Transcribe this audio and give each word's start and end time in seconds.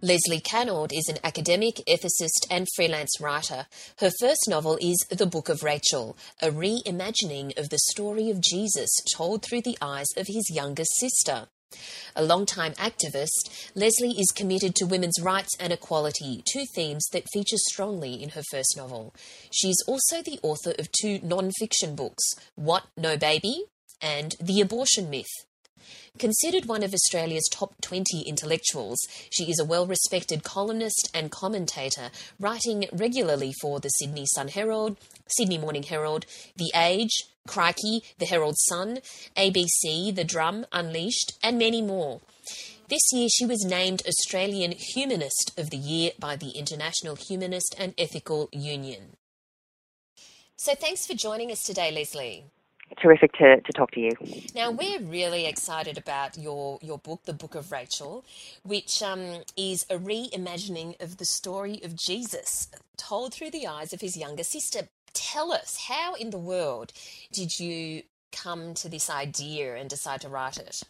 Leslie 0.00 0.38
Cannold 0.38 0.92
is 0.92 1.08
an 1.08 1.18
academic, 1.24 1.82
ethicist, 1.88 2.46
and 2.48 2.68
freelance 2.76 3.20
writer. 3.20 3.66
Her 3.98 4.12
first 4.20 4.44
novel 4.48 4.78
is 4.80 5.04
The 5.10 5.26
Book 5.26 5.48
of 5.48 5.64
Rachel, 5.64 6.16
a 6.40 6.50
reimagining 6.50 7.58
of 7.58 7.70
the 7.70 7.80
story 7.90 8.30
of 8.30 8.40
Jesus 8.40 8.88
told 9.12 9.42
through 9.42 9.62
the 9.62 9.76
eyes 9.82 10.06
of 10.16 10.28
his 10.28 10.52
younger 10.54 10.84
sister. 10.84 11.48
A 12.14 12.22
long-time 12.22 12.74
activist, 12.74 13.72
Leslie 13.74 14.14
is 14.16 14.30
committed 14.30 14.76
to 14.76 14.86
women's 14.86 15.20
rights 15.20 15.56
and 15.58 15.72
equality, 15.72 16.44
two 16.48 16.64
themes 16.76 17.04
that 17.12 17.26
feature 17.32 17.56
strongly 17.56 18.22
in 18.22 18.30
her 18.30 18.42
first 18.52 18.76
novel. 18.76 19.12
She 19.50 19.68
is 19.68 19.82
also 19.88 20.22
the 20.22 20.38
author 20.44 20.74
of 20.78 20.92
two 20.92 21.18
non-fiction 21.24 21.96
books, 21.96 22.22
What 22.54 22.84
No 22.96 23.16
Baby 23.16 23.64
and 24.00 24.36
The 24.40 24.60
Abortion 24.60 25.10
Myth. 25.10 25.47
Considered 26.18 26.66
one 26.66 26.82
of 26.82 26.92
Australia's 26.92 27.48
top 27.50 27.74
20 27.80 28.22
intellectuals, 28.22 28.98
she 29.30 29.50
is 29.50 29.58
a 29.58 29.64
well 29.64 29.86
respected 29.86 30.42
columnist 30.42 31.10
and 31.14 31.30
commentator, 31.30 32.10
writing 32.40 32.86
regularly 32.92 33.52
for 33.60 33.80
the 33.80 33.88
Sydney 33.88 34.26
Sun 34.34 34.48
Herald, 34.48 34.96
Sydney 35.28 35.58
Morning 35.58 35.84
Herald, 35.84 36.26
The 36.56 36.72
Age, 36.74 37.24
Crikey, 37.46 38.02
The 38.18 38.26
Herald 38.26 38.56
Sun, 38.58 38.98
ABC, 39.36 40.14
The 40.14 40.24
Drum, 40.24 40.66
Unleashed, 40.72 41.38
and 41.42 41.58
many 41.58 41.82
more. 41.82 42.20
This 42.88 43.12
year, 43.12 43.28
she 43.28 43.44
was 43.44 43.64
named 43.64 44.02
Australian 44.08 44.72
Humanist 44.72 45.52
of 45.58 45.68
the 45.68 45.76
Year 45.76 46.12
by 46.18 46.36
the 46.36 46.50
International 46.50 47.16
Humanist 47.16 47.74
and 47.78 47.92
Ethical 47.98 48.48
Union. 48.50 49.16
So, 50.56 50.74
thanks 50.74 51.06
for 51.06 51.14
joining 51.14 51.52
us 51.52 51.62
today, 51.62 51.92
Leslie 51.92 52.44
terrific 53.00 53.32
to, 53.34 53.60
to 53.60 53.72
talk 53.72 53.90
to 53.92 54.00
you. 54.00 54.10
Now 54.54 54.70
we're 54.70 55.00
really 55.00 55.46
excited 55.46 55.98
about 55.98 56.38
your 56.38 56.78
your 56.82 56.98
book, 56.98 57.22
The 57.24 57.32
Book 57.32 57.54
of 57.54 57.70
Rachel, 57.72 58.24
which 58.62 59.02
um, 59.02 59.42
is 59.56 59.86
a 59.90 59.96
reimagining 59.96 61.00
of 61.02 61.18
the 61.18 61.24
story 61.24 61.80
of 61.82 61.96
Jesus 61.96 62.68
told 62.96 63.34
through 63.34 63.50
the 63.50 63.66
eyes 63.66 63.92
of 63.92 64.00
his 64.00 64.16
younger 64.16 64.44
sister. 64.44 64.88
Tell 65.14 65.52
us, 65.52 65.86
how 65.88 66.14
in 66.14 66.30
the 66.30 66.38
world 66.38 66.92
did 67.32 67.58
you 67.58 68.02
come 68.30 68.74
to 68.74 68.88
this 68.88 69.08
idea 69.08 69.76
and 69.76 69.88
decide 69.88 70.20
to 70.20 70.28
write 70.28 70.58
it? 70.58 70.82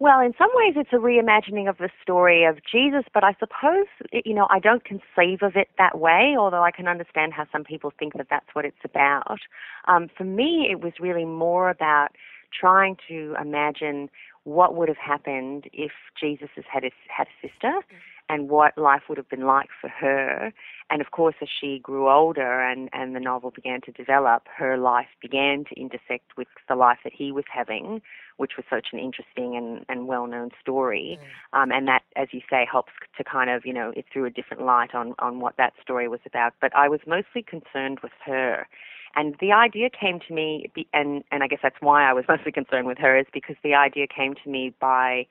Well, 0.00 0.20
in 0.20 0.32
some 0.38 0.50
ways, 0.54 0.74
it's 0.76 0.92
a 0.92 0.96
reimagining 0.96 1.68
of 1.68 1.78
the 1.78 1.90
story 2.00 2.44
of 2.44 2.58
Jesus, 2.70 3.02
but 3.12 3.24
I 3.24 3.34
suppose, 3.40 3.86
you 4.12 4.32
know, 4.32 4.46
I 4.48 4.60
don't 4.60 4.84
conceive 4.84 5.42
of 5.42 5.56
it 5.56 5.68
that 5.76 5.98
way, 5.98 6.36
although 6.38 6.62
I 6.62 6.70
can 6.70 6.86
understand 6.86 7.32
how 7.32 7.46
some 7.50 7.64
people 7.64 7.92
think 7.98 8.16
that 8.16 8.28
that's 8.30 8.46
what 8.52 8.64
it's 8.64 8.76
about. 8.84 9.40
Um, 9.88 10.08
for 10.16 10.22
me, 10.22 10.68
it 10.70 10.80
was 10.80 10.92
really 11.00 11.24
more 11.24 11.68
about 11.68 12.10
trying 12.58 12.96
to 13.08 13.34
imagine 13.40 14.08
what 14.44 14.76
would 14.76 14.88
have 14.88 14.98
happened 14.98 15.64
if 15.72 15.90
Jesus 16.18 16.48
had 16.72 16.84
a, 16.84 16.90
had 17.08 17.26
a 17.26 17.48
sister. 17.48 17.68
Mm-hmm 17.68 18.17
and 18.28 18.48
what 18.48 18.76
life 18.76 19.02
would 19.08 19.18
have 19.18 19.28
been 19.28 19.46
like 19.46 19.68
for 19.80 19.88
her. 19.88 20.52
And 20.90 21.00
of 21.02 21.10
course, 21.10 21.34
as 21.42 21.48
she 21.60 21.78
grew 21.78 22.10
older 22.10 22.62
and, 22.62 22.88
and 22.92 23.14
the 23.14 23.20
novel 23.20 23.50
began 23.50 23.80
to 23.82 23.92
develop, 23.92 24.44
her 24.56 24.78
life 24.78 25.08
began 25.20 25.64
to 25.68 25.80
intersect 25.80 26.36
with 26.36 26.48
the 26.68 26.74
life 26.74 26.98
that 27.04 27.12
he 27.14 27.30
was 27.30 27.44
having, 27.52 28.00
which 28.38 28.52
was 28.56 28.64
such 28.70 28.88
an 28.92 28.98
interesting 28.98 29.56
and, 29.56 29.84
and 29.88 30.08
well 30.08 30.26
known 30.26 30.50
story. 30.60 31.18
Mm. 31.52 31.62
Um, 31.62 31.72
and 31.72 31.88
that, 31.88 32.02
as 32.16 32.28
you 32.32 32.40
say, 32.48 32.66
helps 32.70 32.92
to 33.16 33.24
kind 33.24 33.50
of, 33.50 33.66
you 33.66 33.72
know, 33.72 33.92
it 33.96 34.06
threw 34.12 34.24
a 34.24 34.30
different 34.30 34.62
light 34.62 34.94
on, 34.94 35.14
on 35.18 35.40
what 35.40 35.56
that 35.58 35.74
story 35.82 36.08
was 36.08 36.20
about. 36.26 36.54
But 36.60 36.74
I 36.74 36.88
was 36.88 37.00
mostly 37.06 37.42
concerned 37.42 38.00
with 38.02 38.12
her. 38.24 38.66
And 39.14 39.34
the 39.40 39.52
idea 39.52 39.88
came 39.90 40.20
to 40.28 40.34
me, 40.34 40.70
and, 40.92 41.24
and 41.30 41.42
I 41.42 41.48
guess 41.48 41.60
that's 41.62 41.80
why 41.80 42.08
I 42.08 42.12
was 42.12 42.24
mostly 42.28 42.52
concerned 42.52 42.86
with 42.86 42.98
her, 42.98 43.18
is 43.18 43.26
because 43.32 43.56
the 43.62 43.74
idea 43.74 44.06
came 44.06 44.34
to 44.42 44.50
me 44.50 44.74
by 44.80 45.26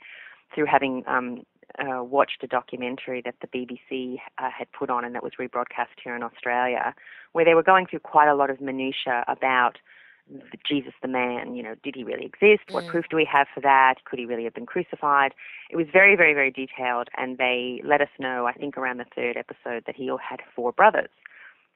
through 0.53 0.66
having 0.66 1.03
um, 1.08 1.44
uh, 1.79 2.03
watched 2.03 2.44
a 2.44 2.47
documentary 2.47 3.22
that 3.23 3.35
the 3.41 3.47
BBC 3.47 4.17
uh, 4.38 4.50
had 4.50 4.72
put 4.72 4.89
on 4.89 5.05
and 5.05 5.16
that 5.16 5.23
was 5.23 5.33
rebroadcast 5.39 5.97
here 6.03 6.16
in 6.16 6.23
Australia, 6.23 6.94
where 7.33 7.45
they 7.45 7.53
were 7.53 7.63
going 7.63 7.85
through 7.85 8.00
quite 8.00 8.29
a 8.29 8.35
lot 8.35 8.50
of 8.50 8.61
minutiae 8.61 9.23
about 9.28 9.78
Jesus 10.67 10.94
the 11.01 11.07
man. 11.07 11.55
You 11.55 11.63
know, 11.63 11.75
did 11.83 11.95
he 11.95 12.03
really 12.03 12.25
exist? 12.25 12.69
What 12.72 12.85
mm. 12.85 12.89
proof 12.89 13.05
do 13.09 13.16
we 13.16 13.28
have 13.31 13.47
for 13.53 13.61
that? 13.61 13.95
Could 14.05 14.19
he 14.19 14.25
really 14.25 14.44
have 14.44 14.53
been 14.53 14.66
crucified? 14.66 15.33
It 15.69 15.75
was 15.75 15.88
very, 15.91 16.16
very, 16.16 16.33
very 16.33 16.51
detailed, 16.51 17.07
and 17.17 17.38
they 17.38 17.81
let 17.84 18.01
us 18.01 18.09
know, 18.19 18.45
I 18.45 18.53
think, 18.53 18.78
around 18.78 18.97
the 18.97 19.05
third 19.16 19.38
episode, 19.38 19.84
that 19.85 19.95
he 19.95 20.07
had 20.07 20.41
four 20.55 20.72
brothers. 20.72 21.09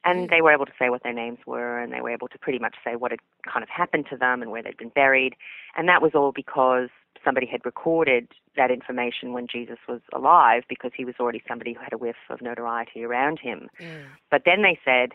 And 0.04 0.28
mm. 0.28 0.30
they 0.30 0.42
were 0.42 0.52
able 0.52 0.66
to 0.66 0.74
say 0.80 0.90
what 0.90 1.04
their 1.04 1.14
names 1.14 1.40
were, 1.46 1.80
and 1.80 1.94
they 1.94 2.02
were 2.02 2.10
able 2.10 2.28
to 2.30 2.40
pretty 2.40 2.60
much 2.60 2.76
say 2.84 2.96
what 2.96 3.12
had 3.12 3.20
kind 3.52 3.64
of 3.64 3.70
happened 3.70 4.08
to 4.10 4.18
them 4.18 4.42
and 4.42 4.52
where 4.52 4.64
they'd 4.64 4.78
been 4.78 4.90
buried. 4.90 5.36
And 5.78 5.88
that 5.88 6.02
was 6.02 6.12
all 6.16 6.32
because 6.32 6.90
somebody 7.24 7.46
had 7.46 7.66
recorded 7.66 8.28
that 8.56 8.72
information 8.72 9.34
when 9.34 9.48
Jesus 9.48 9.78
was 9.88 10.02
alive 10.14 10.64
because 10.68 10.92
he 10.96 11.06
was 11.06 11.16
already 11.20 11.42
somebody 11.48 11.74
who 11.74 11.80
had 11.80 11.94
a 11.94 11.98
whiff 11.98 12.16
of 12.30 12.42
notoriety 12.42 13.04
around 13.04 13.40
him. 13.40 13.70
Mm. 13.80 14.06
But 14.30 14.44
then 14.46 14.62
they 14.62 14.80
said 14.84 15.12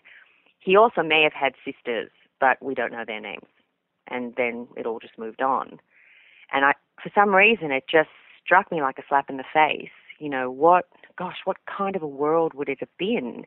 he 0.60 0.76
also 0.76 1.02
may 1.02 1.22
have 1.22 1.32
had 1.32 1.54
sisters, 1.64 2.10
but 2.40 2.62
we 2.62 2.74
don't 2.74 2.92
know 2.92 3.04
their 3.06 3.20
names. 3.20 3.46
And 4.08 4.34
then 4.36 4.68
it 4.76 4.86
all 4.86 5.00
just 5.00 5.18
moved 5.18 5.42
on. 5.42 5.78
And 6.52 6.64
I, 6.64 6.74
for 7.02 7.10
some 7.14 7.34
reason, 7.34 7.72
it 7.72 7.84
just 7.90 8.10
struck 8.44 8.70
me 8.70 8.80
like 8.80 8.98
a 8.98 9.02
slap 9.08 9.28
in 9.28 9.36
the 9.36 9.44
face. 9.52 9.90
You 10.18 10.28
know, 10.28 10.50
what, 10.50 10.86
gosh, 11.18 11.38
what 11.44 11.58
kind 11.66 11.96
of 11.96 12.02
a 12.02 12.06
world 12.06 12.54
would 12.54 12.68
it 12.68 12.78
have 12.80 12.96
been 12.98 13.44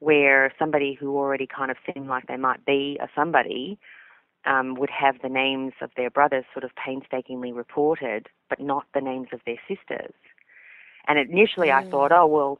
where 0.00 0.52
somebody 0.58 0.96
who 0.98 1.16
already 1.16 1.46
kind 1.46 1.70
of 1.70 1.78
seemed 1.86 2.08
like 2.08 2.26
they 2.26 2.36
might 2.36 2.64
be 2.64 2.98
a 3.02 3.08
somebody 3.14 3.78
um, 4.46 4.74
would 4.74 4.90
have 4.90 5.16
the 5.22 5.28
names 5.28 5.72
of 5.80 5.90
their 5.96 6.10
brothers 6.10 6.44
sort 6.52 6.64
of 6.64 6.70
painstakingly 6.76 7.52
reported, 7.52 8.28
but 8.48 8.60
not 8.60 8.84
the 8.94 9.00
names 9.00 9.28
of 9.32 9.40
their 9.46 9.58
sisters. 9.68 10.14
And 11.06 11.18
initially 11.18 11.68
mm. 11.68 11.74
I 11.74 11.90
thought, 11.90 12.12
oh, 12.12 12.26
well, 12.26 12.58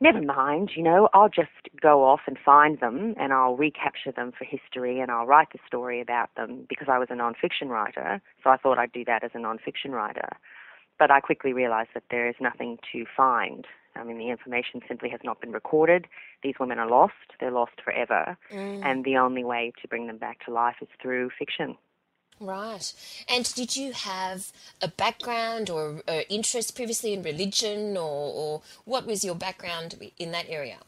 never 0.00 0.20
mind, 0.20 0.72
you 0.74 0.82
know, 0.82 1.08
I'll 1.14 1.28
just 1.28 1.50
go 1.80 2.04
off 2.04 2.20
and 2.26 2.36
find 2.44 2.80
them 2.80 3.14
and 3.18 3.32
I'll 3.32 3.56
recapture 3.56 4.12
them 4.12 4.32
for 4.36 4.44
history 4.44 5.00
and 5.00 5.10
I'll 5.10 5.26
write 5.26 5.48
the 5.52 5.58
story 5.66 6.00
about 6.00 6.34
them 6.36 6.66
because 6.68 6.88
I 6.90 6.98
was 6.98 7.08
a 7.10 7.14
non-fiction 7.14 7.68
writer. 7.68 8.20
So 8.42 8.50
I 8.50 8.56
thought 8.56 8.78
I'd 8.78 8.92
do 8.92 9.04
that 9.04 9.22
as 9.22 9.30
a 9.34 9.38
non-fiction 9.38 9.92
writer. 9.92 10.28
But 10.98 11.10
I 11.10 11.20
quickly 11.20 11.52
realized 11.52 11.90
that 11.94 12.04
there 12.10 12.28
is 12.28 12.34
nothing 12.40 12.78
to 12.92 13.04
find. 13.16 13.66
I 13.94 14.04
mean, 14.04 14.18
the 14.18 14.30
information 14.30 14.80
simply 14.88 15.08
has 15.10 15.20
not 15.22 15.40
been 15.40 15.52
recorded. 15.52 16.06
These 16.42 16.54
women 16.58 16.78
are 16.78 16.88
lost. 16.88 17.14
They're 17.40 17.50
lost 17.50 17.80
forever. 17.84 18.36
Mm. 18.50 18.84
And 18.84 19.04
the 19.04 19.16
only 19.16 19.44
way 19.44 19.72
to 19.82 19.88
bring 19.88 20.06
them 20.06 20.18
back 20.18 20.44
to 20.46 20.52
life 20.52 20.76
is 20.80 20.88
through 21.00 21.30
fiction. 21.38 21.76
Right. 22.40 22.92
And 23.28 23.44
did 23.54 23.76
you 23.76 23.92
have 23.92 24.50
a 24.80 24.88
background 24.88 25.70
or, 25.70 26.02
or 26.08 26.22
interest 26.28 26.74
previously 26.74 27.12
in 27.12 27.22
religion, 27.22 27.96
or, 27.96 28.32
or 28.34 28.62
what 28.84 29.06
was 29.06 29.24
your 29.24 29.36
background 29.36 29.94
in 30.18 30.32
that 30.32 30.46
area? 30.48 30.78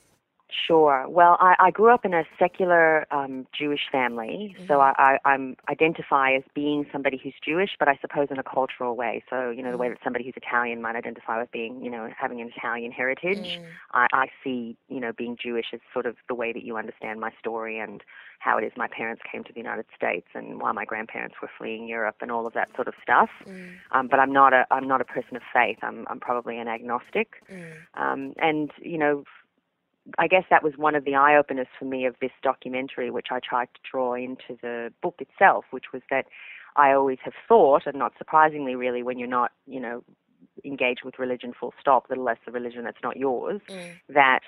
Sure. 0.67 1.07
Well, 1.09 1.37
I, 1.41 1.55
I 1.59 1.71
grew 1.71 1.93
up 1.93 2.05
in 2.05 2.15
a 2.15 2.25
secular 2.39 3.07
um, 3.13 3.47
Jewish 3.59 3.83
family, 3.91 4.55
mm-hmm. 4.55 4.67
so 4.69 4.81
I, 4.81 4.93
I 4.99 5.19
I'm 5.25 5.57
identify 5.69 6.33
as 6.33 6.43
being 6.55 6.87
somebody 6.93 7.21
who's 7.23 7.35
Jewish, 7.45 7.71
but 7.79 7.89
I 7.89 7.99
suppose 8.01 8.29
in 8.31 8.39
a 8.39 8.43
cultural 8.43 8.95
way. 8.95 9.25
So 9.29 9.51
you 9.51 9.63
know, 9.63 9.73
the 9.73 9.79
way 9.79 9.87
mm-hmm. 9.87 9.95
that 9.95 10.05
somebody 10.05 10.25
who's 10.25 10.35
Italian 10.37 10.81
might 10.81 10.97
identify 10.97 11.41
with 11.41 11.51
being, 11.51 11.83
you 11.83 11.91
know, 11.91 12.09
having 12.17 12.41
an 12.41 12.51
Italian 12.57 12.93
heritage. 12.93 13.59
Mm. 13.59 13.65
I, 13.93 14.07
I 14.13 14.27
see, 14.43 14.77
you 14.89 15.01
know, 15.01 15.13
being 15.13 15.37
Jewish 15.43 15.67
as 15.73 15.81
sort 15.93 16.07
of 16.07 16.17
the 16.29 16.35
way 16.35 16.53
that 16.53 16.63
you 16.63 16.77
understand 16.77 17.21
my 17.21 17.33
story 17.39 17.79
and 17.79 18.03
how 18.39 18.59
it 18.59 18.65
is 18.65 18.73
my 18.77 18.89
parents 18.89 19.23
came 19.31 19.43
to 19.45 19.53
the 19.53 19.61
United 19.61 19.87
States 19.97 20.27
and 20.35 20.61
why 20.61 20.73
my 20.73 20.85
grandparents 20.85 21.37
were 21.41 21.51
fleeing 21.57 21.89
Europe 21.89 22.17
and 22.21 22.31
all 22.31 22.47
of 22.47 22.53
that 22.53 22.69
sort 22.75 22.89
of 22.89 22.95
stuff. 23.03 23.31
Mm. 23.47 23.75
Um, 23.93 24.09
but 24.09 24.21
I'm 24.21 24.33
not 24.33 24.53
a 24.53 24.67
I'm 24.71 24.87
not 24.87 25.01
a 25.01 25.05
person 25.05 25.37
of 25.37 25.43
faith. 25.53 25.79
I'm 25.83 26.07
I'm 26.09 26.21
probably 26.21 26.59
an 26.59 26.69
agnostic. 26.69 27.43
Mm. 27.51 27.73
Um, 27.95 28.35
and 28.37 28.71
you 28.81 28.99
know 28.99 29.25
I 30.19 30.27
guess 30.27 30.45
that 30.51 30.63
was 30.63 30.75
one 30.77 30.95
of 30.95 31.05
the 31.05 31.15
eye 31.15 31.37
openers 31.37 31.67
for 31.79 31.87
me 31.87 32.05
of 32.05 32.15
this 32.21 32.33
documentary, 32.43 33.11
which 33.11 33.29
I 33.31 33.41
tried 33.41 33.69
to 33.75 33.81
draw 33.91 34.15
into 34.15 34.59
the 34.61 34.93
book 35.03 35.17
itself, 35.19 35.65
which 35.71 35.93
was 35.93 36.03
that 36.11 36.27
I 36.77 36.93
always 36.93 37.19
have 37.25 37.35
thought, 37.49 37.83
and 37.87 37.97
not 37.97 38.13
surprisingly, 38.19 38.75
really, 38.75 39.03
when 39.03 39.19
you're 39.19 39.29
not, 39.29 39.53
you 39.67 39.81
know, 39.81 40.03
engaged 40.65 41.03
with 41.05 41.19
religion 41.19 41.53
full 41.59 41.73
stop, 41.81 42.09
little 42.09 42.25
less 42.25 42.39
the 42.45 42.53
religion 42.53 42.85
that's 42.85 43.03
not 43.03 43.17
yours, 43.17 43.61
mm. 43.69 43.93
that 44.09 44.41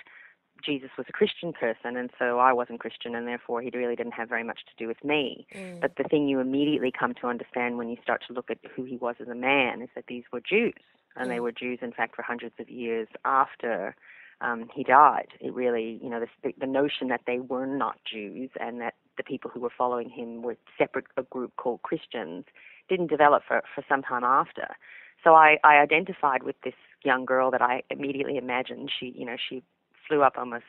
Jesus 0.64 0.90
was 0.96 1.06
a 1.08 1.12
Christian 1.12 1.52
person, 1.52 1.96
and 1.96 2.10
so 2.18 2.38
I 2.38 2.52
wasn't 2.52 2.80
Christian, 2.80 3.14
and 3.14 3.28
therefore 3.28 3.60
he 3.60 3.70
really 3.74 3.96
didn't 3.96 4.14
have 4.14 4.28
very 4.28 4.44
much 4.44 4.60
to 4.66 4.72
do 4.76 4.88
with 4.88 5.02
me. 5.04 5.46
Mm. 5.54 5.80
But 5.80 5.96
the 5.96 6.04
thing 6.04 6.28
you 6.28 6.40
immediately 6.40 6.90
come 6.90 7.14
to 7.20 7.28
understand 7.28 7.78
when 7.78 7.88
you 7.88 7.96
start 8.02 8.22
to 8.26 8.32
look 8.32 8.50
at 8.50 8.58
who 8.74 8.84
he 8.84 8.96
was 8.96 9.16
as 9.20 9.28
a 9.28 9.34
man 9.34 9.82
is 9.82 9.88
that 9.94 10.04
these 10.08 10.24
were 10.32 10.40
Jews, 10.40 10.74
and 11.14 11.26
mm. 11.26 11.28
they 11.30 11.40
were 11.40 11.52
Jews, 11.52 11.78
in 11.82 11.92
fact, 11.92 12.16
for 12.16 12.22
hundreds 12.22 12.54
of 12.58 12.68
years 12.68 13.08
after 13.24 13.94
um, 14.40 14.68
he 14.74 14.84
died. 14.84 15.28
It 15.40 15.54
really, 15.54 15.98
you 16.02 16.10
know, 16.10 16.20
the, 16.20 16.52
the 16.58 16.66
notion 16.66 17.08
that 17.08 17.22
they 17.26 17.38
were 17.38 17.66
not 17.66 17.98
Jews 18.10 18.50
and 18.60 18.80
that 18.80 18.94
the 19.16 19.22
people 19.22 19.50
who 19.52 19.60
were 19.60 19.72
following 19.76 20.10
him 20.10 20.42
were 20.42 20.56
separate 20.76 21.06
a 21.16 21.22
group 21.22 21.56
called 21.56 21.82
Christians 21.82 22.44
didn't 22.88 23.08
develop 23.08 23.42
for, 23.46 23.62
for 23.74 23.84
some 23.88 24.02
time 24.02 24.24
after. 24.24 24.76
So 25.24 25.34
I, 25.34 25.56
I 25.64 25.76
identified 25.76 26.42
with 26.42 26.56
this 26.62 26.74
young 27.04 27.24
girl 27.24 27.50
that 27.50 27.62
I 27.62 27.82
immediately 27.90 28.36
imagined. 28.36 28.90
She, 28.98 29.12
you 29.16 29.24
know, 29.24 29.36
she 29.48 29.62
flew 30.06 30.22
up 30.22 30.34
almost 30.36 30.64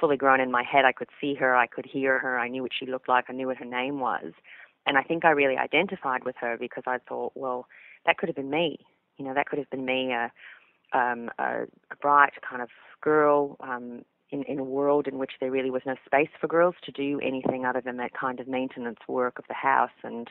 fully 0.00 0.16
grown 0.16 0.40
in 0.40 0.50
my 0.50 0.62
head. 0.62 0.84
I 0.84 0.92
could 0.92 1.10
see 1.20 1.34
her, 1.34 1.54
I 1.54 1.66
could 1.66 1.86
hear 1.86 2.18
her, 2.18 2.38
I 2.38 2.48
knew 2.48 2.62
what 2.62 2.72
she 2.76 2.86
looked 2.86 3.08
like, 3.08 3.26
I 3.28 3.32
knew 3.32 3.46
what 3.46 3.58
her 3.58 3.64
name 3.64 4.00
was. 4.00 4.32
And 4.86 4.98
I 4.98 5.02
think 5.02 5.24
I 5.24 5.30
really 5.30 5.56
identified 5.56 6.24
with 6.24 6.36
her 6.40 6.56
because 6.58 6.84
I 6.86 6.98
thought, 7.08 7.32
well, 7.34 7.66
that 8.04 8.18
could 8.18 8.28
have 8.28 8.36
been 8.36 8.50
me. 8.50 8.78
You 9.16 9.24
know, 9.24 9.34
that 9.34 9.46
could 9.46 9.58
have 9.58 9.70
been 9.70 9.84
me, 9.84 10.12
a, 10.12 10.30
um, 10.92 11.30
a, 11.38 11.62
a 11.90 11.96
bright 12.00 12.32
kind 12.48 12.62
of 12.62 12.68
girl 13.04 13.56
um, 13.60 14.02
in, 14.30 14.42
in 14.44 14.58
a 14.58 14.64
world 14.64 15.06
in 15.06 15.18
which 15.18 15.32
there 15.40 15.50
really 15.50 15.70
was 15.70 15.82
no 15.86 15.94
space 16.06 16.30
for 16.40 16.48
girls 16.48 16.74
to 16.82 16.90
do 16.90 17.20
anything 17.20 17.64
other 17.64 17.80
than 17.80 17.98
that 17.98 18.12
kind 18.18 18.40
of 18.40 18.48
maintenance 18.48 18.98
work 19.06 19.38
of 19.38 19.44
the 19.48 19.54
house 19.54 19.96
and 20.02 20.28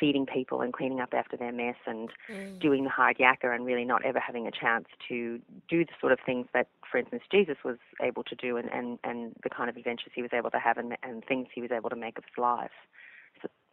feeding 0.00 0.24
people 0.24 0.62
and 0.62 0.72
cleaning 0.72 1.00
up 1.00 1.12
after 1.12 1.36
their 1.36 1.52
mess 1.52 1.76
and 1.86 2.08
mm. 2.30 2.58
doing 2.60 2.84
the 2.84 2.90
hard 2.90 3.18
yakka 3.18 3.54
and 3.54 3.66
really 3.66 3.84
not 3.84 4.04
ever 4.04 4.18
having 4.18 4.46
a 4.46 4.50
chance 4.50 4.86
to 5.06 5.38
do 5.68 5.84
the 5.84 5.92
sort 6.00 6.12
of 6.12 6.18
things 6.24 6.46
that, 6.54 6.68
for 6.90 6.98
instance, 6.98 7.22
Jesus 7.30 7.56
was 7.64 7.76
able 8.00 8.22
to 8.24 8.34
do 8.34 8.56
and, 8.56 8.72
and, 8.72 8.98
and 9.04 9.34
the 9.42 9.50
kind 9.50 9.68
of 9.68 9.76
adventures 9.76 10.12
he 10.14 10.22
was 10.22 10.32
able 10.32 10.50
to 10.50 10.58
have 10.58 10.78
and, 10.78 10.96
and 11.02 11.24
things 11.24 11.48
he 11.54 11.60
was 11.60 11.70
able 11.70 11.90
to 11.90 11.96
make 11.96 12.16
of 12.16 12.24
his 12.24 12.38
life. 12.38 12.70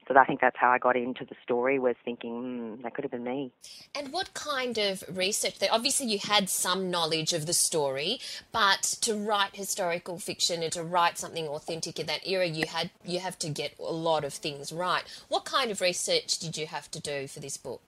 So 0.09 0.17
I 0.17 0.25
think 0.25 0.41
that's 0.41 0.57
how 0.57 0.71
I 0.71 0.79
got 0.79 0.95
into 0.95 1.23
the 1.23 1.35
story 1.43 1.77
was 1.77 1.95
thinking 2.03 2.77
mm, 2.79 2.81
that 2.81 2.95
could 2.95 3.03
have 3.03 3.11
been 3.11 3.23
me. 3.23 3.51
And 3.93 4.11
what 4.11 4.33
kind 4.33 4.75
of 4.79 5.03
research 5.07 5.59
there? 5.59 5.69
Obviously, 5.71 6.07
you 6.07 6.17
had 6.17 6.49
some 6.49 6.89
knowledge 6.89 7.31
of 7.31 7.45
the 7.45 7.53
story, 7.53 8.19
but 8.51 8.81
to 9.01 9.13
write 9.13 9.55
historical 9.55 10.17
fiction 10.17 10.63
and 10.63 10.71
to 10.73 10.83
write 10.83 11.19
something 11.19 11.47
authentic 11.47 11.99
in 11.99 12.07
that 12.07 12.27
era, 12.27 12.47
you 12.47 12.65
had 12.65 12.89
you 13.05 13.19
have 13.19 13.37
to 13.39 13.49
get 13.49 13.75
a 13.79 13.93
lot 13.93 14.23
of 14.23 14.33
things 14.33 14.71
right. 14.71 15.03
What 15.27 15.45
kind 15.45 15.69
of 15.69 15.79
research 15.79 16.39
did 16.39 16.57
you 16.57 16.65
have 16.65 16.89
to 16.89 16.99
do 16.99 17.27
for 17.27 17.39
this 17.39 17.57
book? 17.57 17.81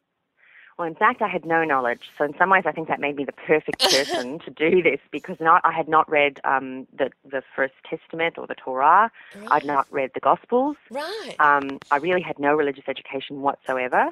Well, 0.78 0.88
in 0.88 0.96
fact, 0.96 1.22
I 1.22 1.28
had 1.28 1.46
no 1.46 1.64
knowledge. 1.64 2.10
So 2.18 2.26
in 2.26 2.36
some 2.38 2.50
ways, 2.50 2.64
I 2.66 2.72
think 2.72 2.88
that 2.88 3.00
made 3.00 3.16
me 3.16 3.26
the 3.26 3.32
perfect 3.34 3.80
person 3.92 4.40
to 4.40 4.50
do 4.50 4.82
this 4.82 5.00
because 5.12 5.38
not, 5.40 5.62
I 5.64 5.72
had 5.72 5.88
not 5.88 6.10
read 6.10 6.40
um, 6.44 6.88
the 6.98 7.12
the 7.30 7.44
First 7.56 7.74
Testament 7.90 8.38
or 8.38 8.48
the 8.48 8.56
Torah. 8.56 9.12
Right. 9.36 9.48
I'd 9.52 9.66
not 9.66 9.88
read 9.92 10.12
the 10.14 10.20
Gospels. 10.20 10.78
Right. 10.90 11.36
Um, 11.40 11.80
I 11.92 11.98
really 11.98 12.22
had 12.22 12.40
no 12.40 12.54
religious 12.54 12.86
education 12.88 13.42
whatsoever, 13.42 14.10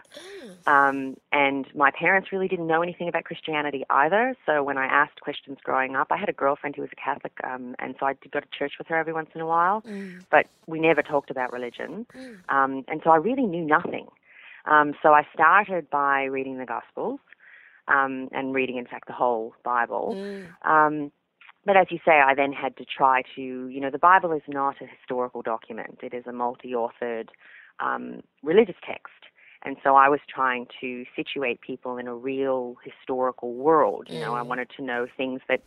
oh. 0.68 0.72
um, 0.72 1.18
and 1.32 1.66
my 1.76 1.92
parents 1.92 2.32
really 2.32 2.48
didn't 2.48 2.68
know 2.68 2.82
anything 2.82 3.08
about 3.08 3.24
Christianity 3.24 3.86
either. 3.90 4.36
So 4.46 4.64
when 4.64 4.78
I 4.78 4.86
asked 4.86 5.22
questions 5.22 5.58
growing 5.64 5.96
up, 5.96 6.08
I 6.12 6.18
had 6.18 6.30
a 6.30 6.34
girlfriend 6.34 6.76
who 6.76 6.82
was 6.82 6.92
a 6.92 6.96
Catholic, 6.96 7.34
um, 7.44 7.76
and 7.80 7.96
so 8.00 8.06
I 8.06 8.14
did 8.14 8.32
go 8.32 8.40
to 8.40 8.48
church 8.58 8.74
with 8.78 8.88
her 8.88 8.98
every 8.98 9.14
once 9.14 9.30
in 9.34 9.42
a 9.42 9.48
while. 9.48 9.82
Mm. 9.82 10.26
But 10.30 10.48
we 10.68 10.80
never 10.80 11.02
talked 11.02 11.30
about 11.32 11.54
religion, 11.54 12.06
mm. 12.16 12.38
Um, 12.50 12.84
and 12.88 13.02
so 13.04 13.12
I 13.12 13.18
really 13.18 13.46
knew 13.46 13.64
nothing. 13.64 14.08
Um, 14.66 14.94
so 15.02 15.14
I 15.14 15.26
started 15.34 15.90
by 15.90 16.24
reading 16.24 16.58
the 16.58 16.66
Gospels 16.66 17.20
um, 17.88 18.30
and 18.32 18.54
reading, 18.54 18.78
in 18.78 18.86
fact, 18.86 19.08
the 19.08 19.14
whole 19.14 19.54
Bible. 19.64 20.16
Mm. 20.16 20.70
Um, 20.70 21.12
but 21.66 21.76
as 21.76 21.88
you 21.90 22.00
say, 22.06 22.20
I 22.20 22.34
then 22.36 22.54
had 22.54 22.78
to 22.78 22.86
try 22.86 23.24
to, 23.36 23.42
you 23.42 23.80
know, 23.80 23.90
the 23.90 24.00
Bible 24.00 24.32
is 24.32 24.42
not 24.48 24.76
a 24.82 24.86
historical 24.86 25.42
document. 25.42 26.00
It 26.02 26.14
is 26.14 26.26
a 26.26 26.32
multi-authored 26.32 27.30
um, 27.80 28.22
religious 28.44 28.76
text. 28.86 29.19
And 29.64 29.76
so 29.84 29.96
I 29.96 30.08
was 30.08 30.20
trying 30.28 30.68
to 30.80 31.06
situate 31.16 31.62
people 31.62 31.98
in 31.98 32.08
a 32.08 32.16
real 32.16 32.78
historical 32.84 33.54
world. 33.54 34.08
You 34.10 34.20
know, 34.20 34.36
I 34.36 34.42
mm. 34.42 34.48
wanted 34.48 34.70
to 34.78 34.84
know 34.84 35.06
things 35.18 35.42
that 35.50 35.62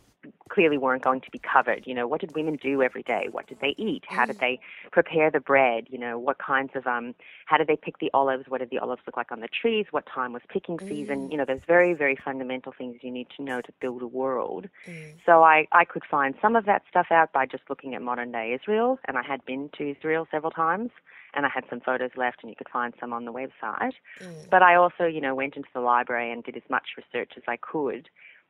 clearly 0.49 0.77
weren't 0.77 1.03
going 1.03 1.21
to 1.21 1.31
be 1.31 1.39
covered. 1.39 1.85
You 1.85 1.93
know, 1.93 2.07
what 2.07 2.21
did 2.21 2.35
women 2.35 2.55
do 2.55 2.81
every 2.81 3.03
day? 3.03 3.27
What 3.31 3.47
did 3.47 3.59
they 3.61 3.75
eat? 3.77 4.03
How 4.07 4.25
did 4.25 4.37
mm. 4.37 4.39
they 4.39 4.59
prepare 4.91 5.29
the 5.29 5.39
bread? 5.39 5.87
You 5.89 5.97
know, 5.97 6.17
what 6.17 6.37
kinds 6.37 6.71
of 6.75 6.87
um 6.87 7.15
how 7.45 7.57
did 7.57 7.67
they 7.67 7.75
pick 7.75 7.99
the 7.99 8.09
olives? 8.13 8.45
What 8.47 8.59
did 8.59 8.69
the 8.69 8.79
olives 8.79 9.01
look 9.05 9.17
like 9.17 9.31
on 9.31 9.41
the 9.41 9.47
trees? 9.47 9.87
What 9.91 10.05
time 10.05 10.33
was 10.33 10.41
picking 10.49 10.79
season? 10.79 11.27
Mm. 11.27 11.31
You 11.31 11.37
know, 11.37 11.45
there's 11.45 11.63
very, 11.67 11.93
very 11.93 12.15
fundamental 12.15 12.73
things 12.77 12.97
you 13.01 13.11
need 13.11 13.27
to 13.37 13.43
know 13.43 13.61
to 13.61 13.71
build 13.79 14.01
a 14.01 14.07
world. 14.07 14.67
Mm. 14.87 15.15
So 15.25 15.43
I, 15.43 15.67
I 15.71 15.85
could 15.85 16.03
find 16.09 16.35
some 16.41 16.55
of 16.55 16.65
that 16.65 16.83
stuff 16.89 17.07
out 17.11 17.33
by 17.33 17.45
just 17.45 17.63
looking 17.69 17.95
at 17.95 18.01
modern 18.01 18.31
day 18.31 18.57
Israel 18.59 18.99
and 19.07 19.17
I 19.17 19.23
had 19.23 19.43
been 19.45 19.69
to 19.77 19.91
Israel 19.91 20.27
several 20.31 20.51
times 20.51 20.91
and 21.33 21.45
I 21.45 21.49
had 21.49 21.63
some 21.69 21.79
photos 21.79 22.11
left 22.15 22.39
and 22.41 22.49
you 22.49 22.55
could 22.55 22.69
find 22.69 22.93
some 22.99 23.13
on 23.13 23.25
the 23.25 23.33
website. 23.33 23.93
Mm. 24.21 24.49
But 24.49 24.61
I 24.61 24.75
also, 24.75 25.05
you 25.05 25.21
know, 25.21 25.35
went 25.35 25.55
into 25.55 25.69
the 25.73 25.81
library 25.81 26.31
and 26.31 26.43
did 26.43 26.55
as 26.55 26.63
much 26.69 26.89
research 26.97 27.33
as 27.37 27.43
I 27.47 27.57
could 27.57 28.09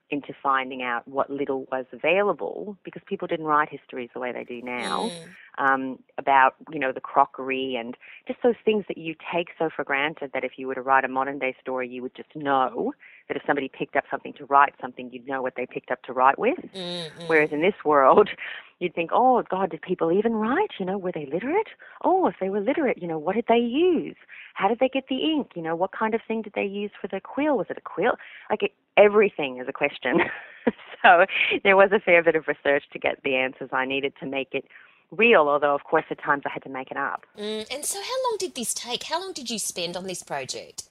into 0.09 0.33
finding 0.43 0.83
out 0.83 1.07
what 1.07 1.29
little 1.29 1.65
was 1.71 1.85
available 1.91 2.77
because 2.83 3.01
people 3.07 3.27
didn't 3.27 3.45
write 3.45 3.69
histories 3.69 4.09
the 4.13 4.19
way 4.19 4.31
they 4.31 4.43
do 4.43 4.61
now 4.61 5.09
mm. 5.09 5.65
um, 5.65 5.99
about 6.17 6.55
you 6.71 6.77
know 6.79 6.91
the 6.91 7.01
crockery 7.01 7.75
and 7.75 7.97
just 8.27 8.39
those 8.43 8.55
things 8.63 8.85
that 8.87 8.97
you 8.97 9.15
take 9.33 9.47
so 9.57 9.69
for 9.75 9.83
granted 9.83 10.29
that 10.33 10.43
if 10.43 10.53
you 10.57 10.67
were 10.67 10.75
to 10.75 10.81
write 10.81 11.03
a 11.03 11.07
modern 11.07 11.39
day 11.39 11.55
story 11.59 11.87
you 11.87 12.01
would 12.01 12.13
just 12.15 12.35
know 12.35 12.93
that 13.33 13.41
if 13.41 13.43
somebody 13.45 13.69
picked 13.69 13.95
up 13.95 14.03
something 14.09 14.33
to 14.33 14.45
write 14.45 14.73
something 14.81 15.09
you'd 15.11 15.27
know 15.27 15.41
what 15.41 15.53
they 15.55 15.65
picked 15.65 15.91
up 15.91 16.01
to 16.03 16.13
write 16.13 16.37
with 16.37 16.59
mm-hmm. 16.75 17.23
whereas 17.27 17.51
in 17.51 17.61
this 17.61 17.75
world 17.83 18.29
you'd 18.79 18.93
think 18.95 19.09
oh 19.13 19.43
god 19.49 19.71
did 19.71 19.81
people 19.81 20.11
even 20.11 20.33
write 20.33 20.71
you 20.79 20.85
know 20.85 20.97
were 20.97 21.11
they 21.11 21.27
literate 21.31 21.67
oh 22.03 22.27
if 22.27 22.35
they 22.39 22.49
were 22.49 22.61
literate 22.61 23.01
you 23.01 23.07
know 23.07 23.19
what 23.19 23.35
did 23.35 23.45
they 23.47 23.57
use 23.57 24.15
how 24.53 24.67
did 24.67 24.79
they 24.79 24.89
get 24.89 25.05
the 25.09 25.23
ink 25.23 25.51
you 25.55 25.61
know 25.61 25.75
what 25.75 25.91
kind 25.91 26.13
of 26.13 26.21
thing 26.27 26.41
did 26.41 26.53
they 26.53 26.65
use 26.65 26.91
for 26.99 27.07
the 27.07 27.19
quill 27.19 27.57
was 27.57 27.67
it 27.69 27.77
a 27.77 27.81
quill 27.81 28.13
like 28.49 28.63
it, 28.63 28.71
everything 28.97 29.59
is 29.59 29.67
a 29.67 29.73
question. 29.73 30.19
so 31.01 31.25
there 31.63 31.75
was 31.75 31.91
a 31.91 31.99
fair 31.99 32.23
bit 32.23 32.35
of 32.35 32.47
research 32.47 32.83
to 32.91 32.99
get 32.99 33.21
the 33.23 33.35
answers 33.35 33.69
I 33.71 33.85
needed 33.85 34.13
to 34.19 34.25
make 34.25 34.49
it 34.53 34.65
real, 35.11 35.47
although 35.47 35.75
of 35.75 35.83
course 35.83 36.05
at 36.09 36.21
times 36.21 36.43
I 36.45 36.49
had 36.51 36.63
to 36.63 36.69
make 36.69 36.91
it 36.91 36.97
up. 36.97 37.25
Mm, 37.37 37.73
and 37.73 37.85
so 37.85 37.99
how 37.99 38.29
long 38.29 38.37
did 38.39 38.55
this 38.55 38.73
take? 38.73 39.03
How 39.03 39.19
long 39.19 39.33
did 39.33 39.49
you 39.49 39.59
spend 39.59 39.95
on 39.95 40.05
this 40.05 40.23
project? 40.23 40.89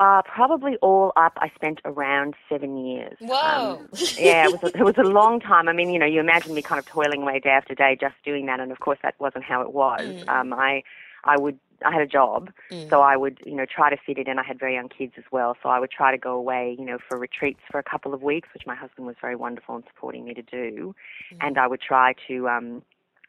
Uh, 0.00 0.22
probably 0.22 0.76
all 0.76 1.12
up, 1.16 1.34
I 1.36 1.52
spent 1.54 1.80
around 1.84 2.34
seven 2.48 2.78
years. 2.78 3.18
Whoa! 3.20 3.80
Um, 3.80 3.88
yeah, 4.18 4.46
it 4.46 4.52
was, 4.52 4.72
a, 4.72 4.78
it 4.78 4.82
was 4.82 4.94
a 4.96 5.02
long 5.08 5.40
time. 5.40 5.68
I 5.68 5.74
mean, 5.74 5.90
you 5.90 5.98
know, 5.98 6.06
you 6.06 6.20
imagine 6.20 6.54
me 6.54 6.62
kind 6.62 6.78
of 6.78 6.86
toiling 6.86 7.20
away 7.20 7.38
day 7.38 7.50
after 7.50 7.74
day 7.74 7.98
just 8.00 8.14
doing 8.24 8.46
that, 8.46 8.60
and 8.60 8.72
of 8.72 8.80
course 8.80 8.98
that 9.02 9.14
wasn't 9.18 9.44
how 9.44 9.60
it 9.60 9.74
was. 9.74 10.00
Mm. 10.00 10.28
Um, 10.28 10.54
I, 10.54 10.82
I 11.24 11.38
would 11.38 11.58
I 11.84 11.92
had 11.92 12.02
a 12.02 12.06
job, 12.06 12.50
mm. 12.70 12.88
so 12.90 13.00
I 13.00 13.16
would, 13.16 13.40
you 13.44 13.54
know, 13.54 13.66
try 13.66 13.90
to 13.90 13.96
fit 13.96 14.18
it 14.18 14.28
in. 14.28 14.38
I 14.38 14.42
had 14.42 14.58
very 14.58 14.74
young 14.74 14.88
kids 14.88 15.14
as 15.16 15.24
well, 15.30 15.56
so 15.62 15.68
I 15.68 15.78
would 15.78 15.90
try 15.90 16.10
to 16.10 16.18
go 16.18 16.34
away, 16.34 16.76
you 16.78 16.84
know, 16.84 16.98
for 17.08 17.18
retreats 17.18 17.60
for 17.70 17.78
a 17.78 17.82
couple 17.82 18.14
of 18.14 18.22
weeks, 18.22 18.48
which 18.54 18.66
my 18.66 18.74
husband 18.74 19.06
was 19.06 19.16
very 19.20 19.36
wonderful 19.36 19.76
in 19.76 19.82
supporting 19.84 20.24
me 20.24 20.34
to 20.34 20.42
do. 20.42 20.94
Mm. 21.34 21.38
And 21.40 21.58
I 21.58 21.66
would 21.66 21.80
try 21.80 22.14
to, 22.28 22.48
um, 22.48 22.82